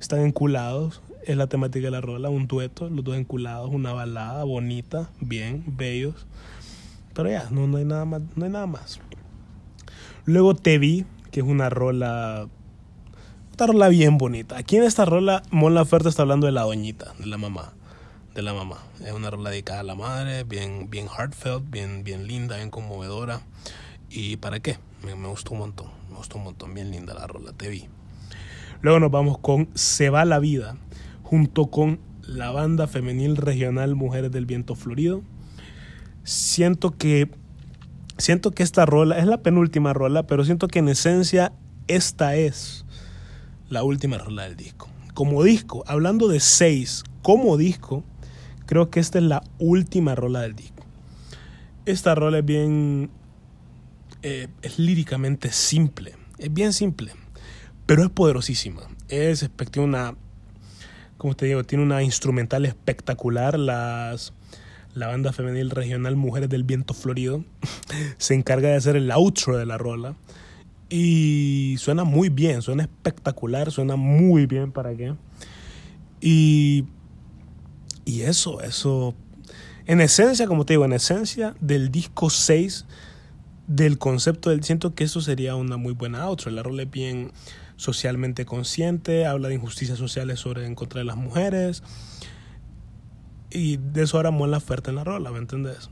Están 0.01 0.19
enculados, 0.19 1.01
es 1.25 1.37
la 1.37 1.47
temática 1.47 1.85
de 1.85 1.91
la 1.91 2.01
rola, 2.01 2.29
un 2.29 2.47
dueto, 2.47 2.89
los 2.89 3.05
dos 3.05 3.15
enculados, 3.15 3.69
una 3.71 3.93
balada 3.93 4.43
bonita, 4.43 5.09
bien, 5.21 5.63
bellos. 5.65 6.27
Pero 7.13 7.29
ya, 7.29 7.47
no, 7.51 7.67
no 7.67 7.77
hay 7.77 7.85
nada 7.85 8.03
más, 8.03 8.21
no 8.35 8.43
hay 8.43 8.51
nada 8.51 8.67
más. 8.67 8.99
Luego 10.25 10.55
Te 10.55 10.77
vi, 10.77 11.05
que 11.31 11.39
es 11.39 11.45
una 11.45 11.69
rola 11.69 12.49
una 13.59 13.73
rola 13.73 13.89
bien 13.89 14.17
bonita. 14.17 14.57
Aquí 14.57 14.77
en 14.77 14.83
esta 14.83 15.03
rola 15.03 15.43
Mon 15.51 15.73
Laferte 15.73 16.07
está 16.07 16.21
hablando 16.21 16.45
de 16.45 16.53
la 16.53 16.61
doñita, 16.61 17.13
de 17.19 17.25
la 17.25 17.37
mamá, 17.37 17.73
de 18.33 18.41
la 18.41 18.53
mamá. 18.53 18.77
Es 19.03 19.11
una 19.11 19.29
rola 19.29 19.49
dedicada 19.49 19.81
a 19.81 19.83
la 19.83 19.95
madre, 19.95 20.45
bien 20.45 20.89
bien 20.89 21.07
heartfelt, 21.07 21.69
bien 21.69 22.05
bien 22.05 22.25
linda, 22.25 22.55
bien 22.55 22.69
conmovedora. 22.69 23.41
¿Y 24.09 24.37
para 24.37 24.61
qué? 24.61 24.77
Me, 25.03 25.13
me 25.15 25.27
gustó 25.27 25.51
un 25.51 25.59
montón, 25.59 25.87
me 26.09 26.15
gustó 26.15 26.37
un 26.37 26.45
montón, 26.45 26.73
bien 26.73 26.89
linda 26.89 27.13
la 27.13 27.27
rola, 27.27 27.51
te 27.51 27.67
vi. 27.67 27.87
Luego 28.81 29.01
nos 29.01 29.11
vamos 29.11 29.37
con 29.39 29.67
Se 29.73 30.09
va 30.09 30.23
la 30.23 30.39
vida, 30.39 30.77
junto 31.23 31.67
con 31.67 31.99
la 32.21 32.51
banda 32.51 32.87
femenil 32.87 33.35
regional 33.35 33.95
Mujeres 33.95 34.31
del 34.31 34.45
Viento 34.45 34.75
Florido. 34.75 35.21
Siento 36.23 36.91
que 36.91 37.29
siento 38.17 38.51
que 38.51 38.63
esta 38.63 38.85
rola 38.85 39.19
es 39.19 39.25
la 39.25 39.41
penúltima 39.41 39.91
rola, 39.91 40.27
pero 40.27 40.45
siento 40.45 40.69
que 40.69 40.79
en 40.79 40.87
esencia 40.87 41.51
esta 41.87 42.35
es 42.35 42.85
la 43.69 43.83
última 43.83 44.17
rola 44.17 44.43
del 44.43 44.55
disco. 44.55 44.89
Como 45.13 45.43
disco, 45.43 45.83
hablando 45.87 46.27
de 46.27 46.39
seis, 46.39 47.03
como 47.21 47.57
disco, 47.57 48.03
creo 48.65 48.89
que 48.89 48.99
esta 48.99 49.19
es 49.19 49.25
la 49.25 49.43
última 49.57 50.15
rola 50.15 50.41
del 50.41 50.55
disco. 50.55 50.85
esta 51.85 52.15
rola 52.15 52.39
es 52.39 52.45
bien... 52.45 53.09
Eh, 54.21 54.47
es 54.61 54.79
líricamente 54.79 55.51
simple. 55.51 56.15
Es 56.37 56.53
bien 56.53 56.73
simple. 56.73 57.13
Pero 57.85 58.03
es 58.03 58.09
poderosísima. 58.09 58.81
Es, 59.07 59.49
tiene 59.71 59.87
una... 59.87 60.15
Como 61.17 61.35
te 61.35 61.45
digo, 61.45 61.63
tiene 61.63 61.83
una 61.83 62.03
instrumental 62.03 62.65
espectacular. 62.65 63.57
Las 63.57 64.33
la 64.95 65.07
banda 65.07 65.31
femenil 65.31 65.69
regional 65.69 66.15
Mujeres 66.15 66.49
del 66.49 66.63
Viento 66.63 66.93
Florido 66.93 67.45
se 68.17 68.33
encarga 68.33 68.69
de 68.69 68.75
hacer 68.75 68.95
el 68.95 69.11
outro 69.11 69.57
de 69.57 69.65
la 69.65 69.77
rola. 69.77 70.15
Y 70.89 71.75
suena 71.77 72.03
muy 72.03 72.29
bien, 72.29 72.61
suena 72.61 72.83
espectacular, 72.83 73.71
suena 73.71 73.95
muy 73.95 74.47
bien 74.47 74.71
para 74.71 74.95
qué. 74.95 75.15
Y, 76.19 76.85
y 78.05 78.21
eso, 78.21 78.61
eso, 78.61 79.13
en 79.85 80.01
esencia, 80.01 80.47
como 80.47 80.65
te 80.65 80.73
digo, 80.73 80.85
en 80.85 80.93
esencia 80.93 81.55
del 81.59 81.91
disco 81.91 82.29
6, 82.29 82.85
del 83.67 83.99
concepto 83.99 84.49
del, 84.49 84.63
siento 84.63 84.95
que 84.95 85.03
eso 85.03 85.21
sería 85.21 85.55
una 85.55 85.77
muy 85.77 85.93
buena 85.93 86.23
outro. 86.23 86.49
La 86.49 86.63
rola 86.63 86.83
es 86.83 86.91
bien 86.91 87.31
socialmente 87.75 88.45
consciente, 88.45 89.27
habla 89.27 89.47
de 89.47 89.55
injusticias 89.55 89.97
sociales 89.97 90.39
sobre 90.39 90.65
en 90.65 90.75
contra 90.75 90.99
de 90.99 91.05
las 91.05 91.17
mujeres. 91.17 91.83
Y 93.51 93.77
de 93.77 94.03
eso 94.03 94.17
ahora 94.17 94.31
la 94.31 94.57
oferta 94.57 94.89
en 94.89 94.97
la 94.97 95.03
rola, 95.03 95.31
¿me 95.31 95.37
entendés? 95.37 95.89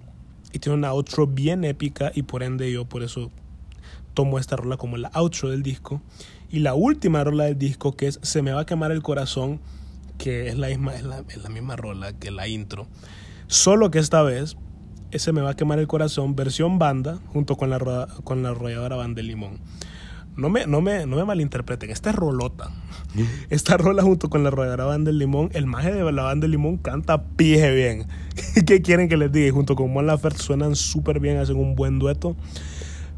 Y 0.53 0.59
tiene 0.59 0.77
una 0.77 0.89
outro 0.89 1.27
bien 1.27 1.63
épica 1.63 2.11
y 2.13 2.23
por 2.23 2.43
ende 2.43 2.71
yo 2.71 2.85
por 2.85 3.03
eso 3.03 3.31
tomo 4.17 4.39
esta 4.39 4.55
rola 4.55 4.77
como 4.77 4.97
la 4.97 5.11
outro 5.13 5.51
del 5.51 5.61
disco. 5.61 6.01
Y 6.49 6.59
la 6.59 6.73
última 6.73 7.23
rola 7.23 7.43
del 7.43 7.57
disco, 7.59 7.95
que 7.95 8.07
es 8.07 8.19
Se 8.23 8.41
me 8.41 8.51
va 8.51 8.61
a 8.61 8.65
quemar 8.65 8.91
el 8.91 9.03
corazón, 9.03 9.59
que 10.17 10.47
es 10.47 10.57
la 10.57 10.69
misma, 10.69 10.95
es 10.95 11.03
la, 11.03 11.49
misma 11.49 11.75
rola 11.75 12.13
que 12.13 12.31
la 12.31 12.47
intro. 12.47 12.87
Solo 13.45 13.91
que 13.91 13.99
esta 13.99 14.23
vez, 14.23 14.57
Se 15.11 15.31
me 15.33 15.41
va 15.41 15.51
a 15.51 15.55
quemar 15.55 15.77
el 15.77 15.85
corazón, 15.85 16.35
versión 16.35 16.79
banda, 16.79 17.19
junto 17.27 17.57
con 17.57 17.69
la, 17.69 18.07
con 18.23 18.41
la 18.41 18.49
arrolladora 18.49 18.95
banda 18.95 19.17
de 19.17 19.23
limón. 19.27 19.59
No 20.35 20.49
me, 20.49 20.65
no, 20.65 20.81
me, 20.81 21.05
no 21.05 21.15
me 21.15 21.23
malinterpreten, 21.23 21.91
esta 21.91 22.09
es 22.09 22.15
rolota. 22.15 22.71
Esta 23.49 23.77
rola 23.77 24.01
junto 24.01 24.29
con 24.29 24.41
la 24.41 24.49
arrolladora 24.49 24.85
banda 24.85 25.09
del 25.09 25.19
limón, 25.19 25.49
el 25.53 25.67
maje 25.67 25.93
de 25.93 26.11
la 26.11 26.23
banda 26.23 26.45
del 26.45 26.51
limón 26.51 26.77
canta 26.77 27.23
pije 27.23 27.71
bien. 27.71 28.07
¿Qué 28.65 28.81
quieren 28.81 29.09
que 29.09 29.17
les 29.17 29.31
diga? 29.31 29.47
Y 29.47 29.51
junto 29.51 29.75
con 29.75 29.93
Mon 29.93 30.07
Laferte 30.07 30.39
suenan 30.39 30.75
súper 30.75 31.19
bien, 31.19 31.37
hacen 31.37 31.57
un 31.57 31.75
buen 31.75 31.99
dueto. 31.99 32.35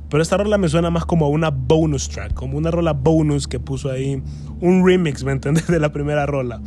Pero 0.09 0.23
esta 0.23 0.37
rola 0.37 0.57
me 0.57 0.69
suena 0.69 0.89
más 0.89 1.05
como 1.05 1.29
una 1.29 1.51
bonus 1.51 2.09
track, 2.09 2.33
como 2.33 2.57
una 2.57 2.71
rola 2.71 2.93
bonus 2.93 3.47
que 3.47 3.59
puso 3.59 3.91
ahí 3.91 4.21
un 4.59 4.85
remix, 4.85 5.23
¿me 5.23 5.31
entiendes? 5.31 5.67
De 5.69 5.79
la 5.79 5.91
primera 5.91 6.25
rola. 6.25 6.61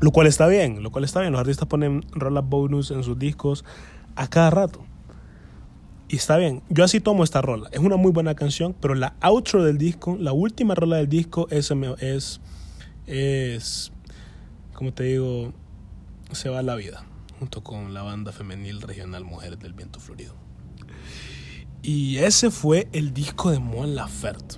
Lo 0.00 0.10
cual 0.10 0.26
está 0.26 0.46
bien, 0.46 0.82
lo 0.82 0.90
cual 0.90 1.04
está 1.04 1.20
bien. 1.20 1.32
Los 1.32 1.40
artistas 1.40 1.68
ponen 1.68 2.04
rolas 2.12 2.44
bonus 2.48 2.90
en 2.90 3.02
sus 3.02 3.18
discos 3.18 3.64
a 4.16 4.28
cada 4.28 4.50
rato. 4.50 4.84
Y 6.08 6.16
está 6.16 6.36
bien, 6.36 6.62
yo 6.68 6.84
así 6.84 7.00
tomo 7.00 7.24
esta 7.24 7.40
rola. 7.40 7.68
Es 7.72 7.78
una 7.78 7.96
muy 7.96 8.12
buena 8.12 8.34
canción, 8.34 8.74
pero 8.78 8.94
la 8.94 9.14
outro 9.20 9.64
del 9.64 9.78
disco, 9.78 10.16
la 10.20 10.32
última 10.32 10.74
rola 10.74 10.96
del 10.96 11.08
disco 11.08 11.48
es, 11.50 11.72
es, 12.00 12.40
es 13.06 13.92
como 14.74 14.92
te 14.92 15.04
digo, 15.04 15.54
se 16.32 16.50
va 16.50 16.58
a 16.58 16.62
la 16.62 16.74
vida, 16.74 17.04
junto 17.38 17.62
con 17.62 17.94
la 17.94 18.02
banda 18.02 18.30
femenil 18.32 18.82
regional 18.82 19.24
Mujeres 19.24 19.58
del 19.60 19.72
Viento 19.72 20.00
Florido. 20.00 20.41
Y 21.82 22.18
ese 22.18 22.52
fue 22.52 22.88
el 22.92 23.12
disco 23.12 23.50
de 23.50 23.58
Mon 23.58 23.96
Laferte. 23.96 24.54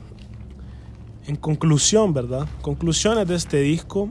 En 1.26 1.37
conclusión, 1.37 2.12
¿verdad? 2.12 2.46
Conclusiones 2.60 3.26
de 3.26 3.34
este 3.34 3.60
disco. 3.60 4.10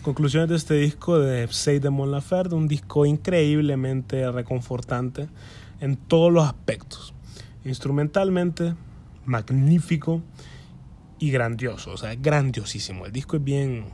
Conclusiones 0.00 0.48
de 0.48 0.56
este 0.56 0.74
disco 0.74 1.18
de 1.18 1.46
6 1.46 1.82
de 1.82 1.90
Mon 1.90 2.10
Laferte, 2.10 2.54
un 2.54 2.68
disco 2.68 3.04
increíblemente 3.04 4.30
reconfortante 4.32 5.28
en 5.80 5.96
todos 5.96 6.32
los 6.32 6.46
aspectos. 6.46 7.12
Instrumentalmente, 7.66 8.74
magnífico 9.26 10.22
y 11.18 11.32
grandioso, 11.32 11.90
o 11.90 11.96
sea, 11.98 12.14
grandiosísimo. 12.14 13.04
El 13.04 13.12
disco 13.12 13.36
es 13.36 13.44
bien, 13.44 13.86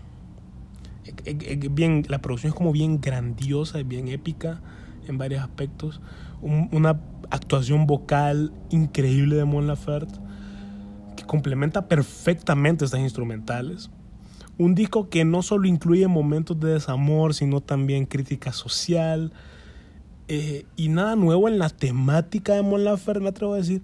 bien, 1.73 2.05
la 2.09 2.21
producción 2.21 2.53
es 2.53 2.57
como 2.57 2.71
bien 2.71 3.01
grandiosa, 3.01 3.81
es 3.81 3.89
bien 3.89 4.07
épica 4.07 4.61
en 5.09 5.19
varios 5.19 5.43
aspectos 5.43 6.01
una 6.43 7.01
actuación 7.31 7.87
vocal 7.87 8.53
increíble 8.71 9.37
de 9.37 9.45
Mon 9.45 9.67
Laferte 9.67 10.19
que 11.17 11.25
complementa 11.25 11.89
perfectamente 11.89 12.85
estas 12.85 13.01
instrumentales. 13.01 13.91
Un 14.59 14.75
disco 14.75 15.09
que 15.09 15.25
no 15.25 15.43
solo 15.43 15.67
incluye 15.67 16.07
momentos 16.09 16.59
de 16.61 16.75
desamor, 16.75 17.35
sino 17.35 17.61
también 17.61 18.07
crítica 18.07 18.53
social. 18.53 19.33
Eh, 20.29 20.67
y 20.77 20.89
nada 20.89 21.17
nuevo 21.17 21.49
en 21.49 21.59
la 21.59 21.71
temática 21.71 22.55
de 22.55 22.63
Mon 22.63 22.85
Laferte, 22.85 23.21
me 23.21 23.31
atrevo 23.31 23.55
a 23.55 23.59
decir. 23.59 23.83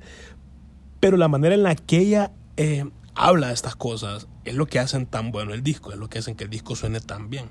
Pero 1.00 1.16
la 1.16 1.28
manera 1.28 1.54
en 1.54 1.62
la 1.62 1.74
que 1.74 1.98
ella 1.98 2.32
eh, 2.56 2.84
habla 3.14 3.48
de 3.48 3.54
estas 3.54 3.76
cosas 3.76 4.28
es 4.44 4.54
lo 4.54 4.66
que 4.66 4.78
hacen 4.78 5.06
tan 5.06 5.30
bueno 5.30 5.54
el 5.54 5.62
disco, 5.62 5.92
es 5.92 5.98
lo 5.98 6.08
que 6.08 6.18
hacen 6.18 6.34
que 6.34 6.44
el 6.44 6.50
disco 6.50 6.76
suene 6.76 7.00
tan 7.00 7.30
bien 7.30 7.46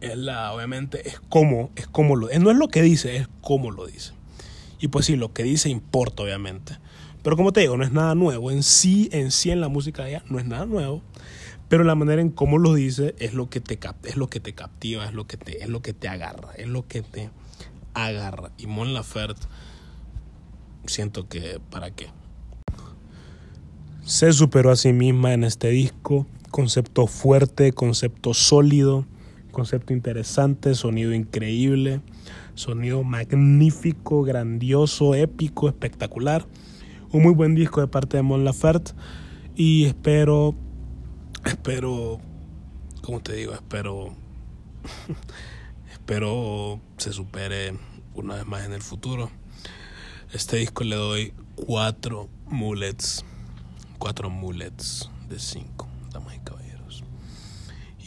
es 0.00 0.16
la, 0.16 0.52
obviamente, 0.52 1.08
es 1.08 1.20
como, 1.28 1.70
es 1.76 1.86
como 1.86 2.16
lo, 2.16 2.28
no 2.38 2.50
es 2.50 2.56
lo 2.56 2.68
que 2.68 2.82
dice, 2.82 3.16
es 3.16 3.28
cómo 3.40 3.70
lo 3.70 3.86
dice. 3.86 4.12
Y 4.80 4.88
pues 4.88 5.06
sí, 5.06 5.16
lo 5.16 5.32
que 5.32 5.42
dice 5.42 5.70
importa, 5.70 6.22
obviamente. 6.22 6.78
Pero 7.22 7.36
como 7.36 7.52
te 7.52 7.60
digo, 7.60 7.76
no 7.76 7.84
es 7.84 7.92
nada 7.92 8.14
nuevo. 8.14 8.50
En 8.50 8.62
sí, 8.62 9.08
en 9.12 9.32
sí, 9.32 9.50
en 9.50 9.60
la 9.60 9.68
música 9.68 10.04
de 10.04 10.10
ella, 10.10 10.24
no 10.28 10.38
es 10.38 10.46
nada 10.46 10.66
nuevo. 10.66 11.02
Pero 11.68 11.84
la 11.84 11.94
manera 11.94 12.22
en 12.22 12.30
cómo 12.30 12.58
lo 12.58 12.74
dice 12.74 13.14
es 13.18 13.34
lo 13.34 13.50
que 13.50 13.60
te, 13.60 13.78
es 14.04 14.16
lo 14.16 14.28
que 14.28 14.40
te 14.40 14.54
captiva, 14.54 15.04
es 15.04 15.12
lo 15.12 15.26
que 15.26 15.36
te, 15.36 15.62
es 15.62 15.68
lo 15.68 15.82
que 15.82 15.92
te 15.92 16.08
agarra, 16.08 16.52
es 16.56 16.68
lo 16.68 16.86
que 16.86 17.02
te 17.02 17.30
agarra. 17.92 18.52
Y 18.56 18.66
Mon 18.66 18.94
Laferte, 18.94 19.46
siento 20.86 21.28
que, 21.28 21.60
¿para 21.70 21.90
qué? 21.90 22.06
Se 24.04 24.32
superó 24.32 24.70
a 24.70 24.76
sí 24.76 24.92
misma 24.92 25.34
en 25.34 25.44
este 25.44 25.68
disco. 25.68 26.26
Concepto 26.50 27.06
fuerte, 27.06 27.72
concepto 27.72 28.32
sólido 28.32 29.04
concepto 29.50 29.92
interesante, 29.92 30.74
sonido 30.74 31.14
increíble, 31.14 32.00
sonido 32.54 33.02
magnífico, 33.04 34.22
grandioso, 34.22 35.14
épico, 35.14 35.68
espectacular. 35.68 36.46
Un 37.12 37.22
muy 37.22 37.32
buen 37.32 37.54
disco 37.54 37.80
de 37.80 37.86
parte 37.86 38.16
de 38.16 38.22
Mon 38.22 38.44
Laferte 38.44 38.92
y 39.56 39.86
espero, 39.86 40.54
espero, 41.44 42.20
como 43.02 43.20
te 43.20 43.34
digo, 43.34 43.54
espero, 43.54 44.14
espero 45.92 46.80
se 46.96 47.12
supere 47.12 47.74
una 48.14 48.36
vez 48.36 48.46
más 48.46 48.66
en 48.66 48.72
el 48.72 48.82
futuro. 48.82 49.30
Este 50.32 50.58
disco 50.58 50.84
le 50.84 50.96
doy 50.96 51.32
cuatro 51.54 52.28
mullets, 52.46 53.24
cuatro 53.98 54.30
mullets 54.30 55.10
de 55.28 55.38
cinco, 55.38 55.88
damas 56.12 56.36
y 56.36 56.40
caballeros. 56.40 56.67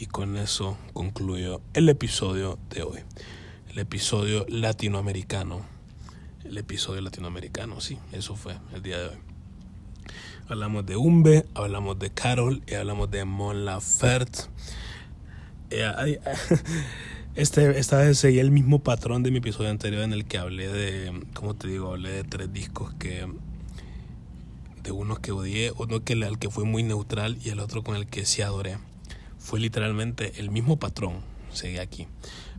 Y 0.02 0.06
con 0.06 0.36
eso 0.36 0.76
concluyo 0.94 1.60
el 1.74 1.88
episodio 1.88 2.58
de 2.70 2.82
hoy. 2.82 2.98
El 3.70 3.78
episodio 3.78 4.44
latinoamericano. 4.48 5.64
El 6.42 6.58
episodio 6.58 7.00
latinoamericano, 7.02 7.80
sí, 7.80 7.98
eso 8.10 8.34
fue 8.34 8.56
el 8.74 8.82
día 8.82 8.98
de 8.98 9.08
hoy. 9.10 9.16
Hablamos 10.48 10.86
de 10.86 10.96
Umbe, 10.96 11.46
hablamos 11.54 12.00
de 12.00 12.10
Carol 12.10 12.64
y 12.66 12.74
hablamos 12.74 13.12
de 13.12 13.24
Mon 13.24 13.64
Laferte. 13.64 14.40
Eh, 15.70 16.18
este, 17.36 17.78
esta 17.78 17.98
vez 17.98 18.18
seguí 18.18 18.40
el 18.40 18.50
mismo 18.50 18.80
patrón 18.80 19.22
de 19.22 19.30
mi 19.30 19.38
episodio 19.38 19.70
anterior 19.70 20.02
en 20.02 20.12
el 20.12 20.24
que 20.24 20.36
hablé 20.36 20.66
de, 20.66 21.26
como 21.32 21.54
te 21.54 21.68
digo, 21.68 21.92
hablé 21.92 22.10
de 22.10 22.24
tres 22.24 22.52
discos 22.52 22.92
que 22.94 23.28
de 24.82 24.90
uno 24.90 25.14
que 25.18 25.30
odié, 25.30 25.72
uno 25.78 26.02
que 26.02 26.14
al 26.14 26.40
que 26.40 26.50
fue 26.50 26.64
muy 26.64 26.82
neutral 26.82 27.38
y 27.44 27.50
el 27.50 27.60
otro 27.60 27.84
con 27.84 27.94
el 27.94 28.08
que 28.08 28.26
sí 28.26 28.42
adoré 28.42 28.78
fue 29.42 29.58
literalmente 29.58 30.34
el 30.38 30.50
mismo 30.50 30.78
patrón, 30.78 31.16
seguí 31.52 31.78
aquí. 31.78 32.06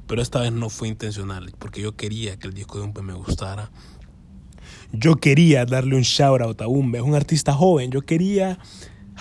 Pero 0.05 0.21
esta 0.21 0.41
vez 0.41 0.51
no 0.51 0.69
fue 0.69 0.89
intencional, 0.89 1.53
porque 1.57 1.81
yo 1.81 1.95
quería 1.95 2.37
que 2.37 2.47
el 2.47 2.53
disco 2.53 2.77
de 2.77 2.83
Umbe 2.83 3.01
me 3.01 3.13
gustara. 3.13 3.71
Yo 4.91 5.15
quería 5.15 5.65
darle 5.65 5.95
un 5.95 6.01
shout 6.01 6.41
out 6.41 6.61
a 6.61 6.67
Umbe, 6.67 6.99
es 6.99 7.03
un 7.03 7.15
artista 7.15 7.53
joven, 7.53 7.89
yo 7.89 8.01
quería 8.01 8.59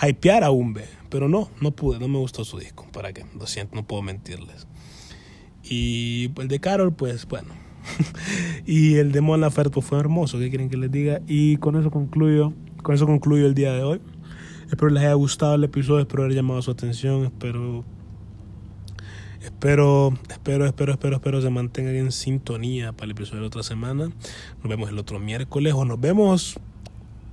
hypear 0.03 0.43
a 0.43 0.51
Umbe, 0.51 0.87
pero 1.09 1.29
no, 1.29 1.51
no 1.61 1.71
pude, 1.71 2.01
no 2.01 2.09
me 2.09 2.19
gustó 2.19 2.45
su 2.45 2.59
disco, 2.59 2.87
¿para 2.93 3.13
qué? 3.13 3.25
Lo 3.39 3.47
siento, 3.47 3.77
no 3.77 3.87
puedo 3.87 4.03
mentirles. 4.03 4.67
Y 5.63 6.31
el 6.41 6.49
de 6.49 6.59
Carol, 6.59 6.93
pues 6.93 7.27
bueno. 7.29 7.55
y 8.67 8.97
el 8.97 9.13
de 9.13 9.21
Mon 9.21 9.41
Laferte 9.41 9.71
pues, 9.71 9.87
fue 9.87 10.01
hermoso, 10.01 10.39
¿qué 10.39 10.51
quieren 10.51 10.69
que 10.69 10.77
les 10.77 10.91
diga? 10.91 11.21
Y 11.29 11.59
con 11.59 11.77
eso 11.77 11.91
concluyo, 11.93 12.53
con 12.83 12.97
eso 12.97 13.07
concluyo 13.07 13.47
el 13.47 13.55
día 13.55 13.73
de 13.73 13.83
hoy. 13.85 14.01
Espero 14.73 14.89
les 14.89 15.03
haya 15.03 15.12
gustado 15.12 15.55
el 15.55 15.64
episodio, 15.64 16.01
espero 16.01 16.23
haber 16.23 16.35
llamado 16.35 16.62
su 16.62 16.70
atención, 16.70 17.27
espero 17.27 17.85
Espero, 19.43 20.14
espero, 20.31 20.64
espero, 20.64 20.93
espero, 20.93 21.16
espero 21.16 21.43
se 21.43 21.51
mantengan 21.51 21.95
en 21.95 22.11
sintonía 22.11 22.93
para 22.93 23.05
el 23.05 23.11
episodio 23.11 23.37
de 23.37 23.41
la 23.43 23.47
otra 23.49 23.62
semana. 23.64 24.07
Nos 24.07 24.68
vemos 24.68 24.89
el 24.89 24.99
otro 24.99 25.18
miércoles 25.18 25.75
o 25.77 25.85
nos 25.85 26.01
vemos 26.01 26.59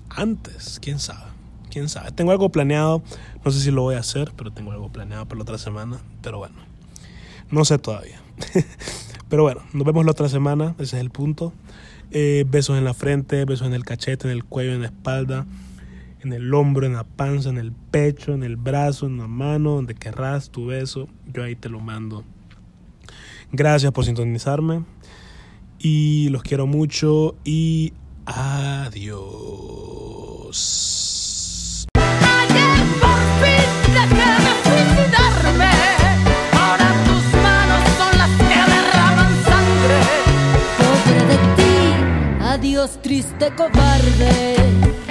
antes, 0.10 0.80
quién 0.82 1.00
sabe. 1.00 1.32
Quién 1.72 1.88
sabe. 1.88 2.12
Tengo 2.12 2.32
algo 2.32 2.50
planeado, 2.50 3.02
no 3.46 3.52
sé 3.52 3.62
si 3.62 3.72
lo 3.72 3.84
voy 3.84 3.96
a 3.96 4.00
hacer, 4.00 4.34
pero 4.36 4.52
tengo 4.52 4.74
algo 4.74 4.92
planeado 4.92 5.26
para 5.26 5.38
la 5.38 5.44
otra 5.44 5.58
semana, 5.58 6.02
pero 6.22 6.40
bueno. 6.40 6.56
No 7.52 7.64
sé 7.64 7.78
todavía. 7.78 8.22
Pero 9.30 9.44
bueno, 9.44 9.62
nos 9.74 9.86
vemos 9.86 10.04
la 10.06 10.12
otra 10.12 10.28
semana, 10.28 10.74
ese 10.80 10.98
es 10.98 11.02
el 11.02 11.12
punto. 11.12 11.54
Eh, 12.10 12.46
besos 12.50 12.80
en 12.80 12.84
la 12.84 12.96
frente, 12.96 13.46
besos 13.46 13.68
en 13.68 13.76
el 13.76 13.86
cachete, 13.86 14.28
en 14.28 14.32
el 14.32 14.44
cuello, 14.44 14.74
en 14.74 14.82
la 14.82 14.88
espalda, 14.88 15.46
en 16.22 16.34
el 16.34 16.54
hombro, 16.54 16.86
en 16.86 16.94
la 16.94 17.04
panza, 17.04 17.50
en 17.50 17.58
el 17.58 17.72
pecho, 17.72 18.34
en 18.34 18.44
el 18.44 18.58
brazo, 18.58 19.08
en 19.08 19.18
la 19.18 19.28
mano, 19.28 19.72
donde 19.72 19.96
querrás 19.96 20.50
tu 20.50 20.68
beso, 20.68 21.08
yo 21.28 21.44
ahí 21.44 21.56
te 21.56 21.70
lo 21.70 21.80
mando. 21.80 22.24
Gracias 23.52 23.92
por 23.92 24.06
sintonizarme 24.06 24.84
y 25.80 26.30
los 26.30 26.44
quiero 26.44 26.68
mucho 26.68 27.36
y 27.44 27.94
adiós. 28.26 29.18
Ayer 31.96 32.86
por 33.00 33.20
fin 33.42 33.66
suicidarme. 34.64 35.72
Ahora 36.54 36.94
tus 37.06 37.26
manos 37.42 37.84
son 37.98 38.14
las 38.18 38.30
que 38.38 38.60
derraman 38.72 39.34
sangre. 39.44 40.00
De 41.28 41.38
ti, 41.56 41.80
adiós 42.42 43.02
triste 43.02 43.52
cobarde. 43.56 45.09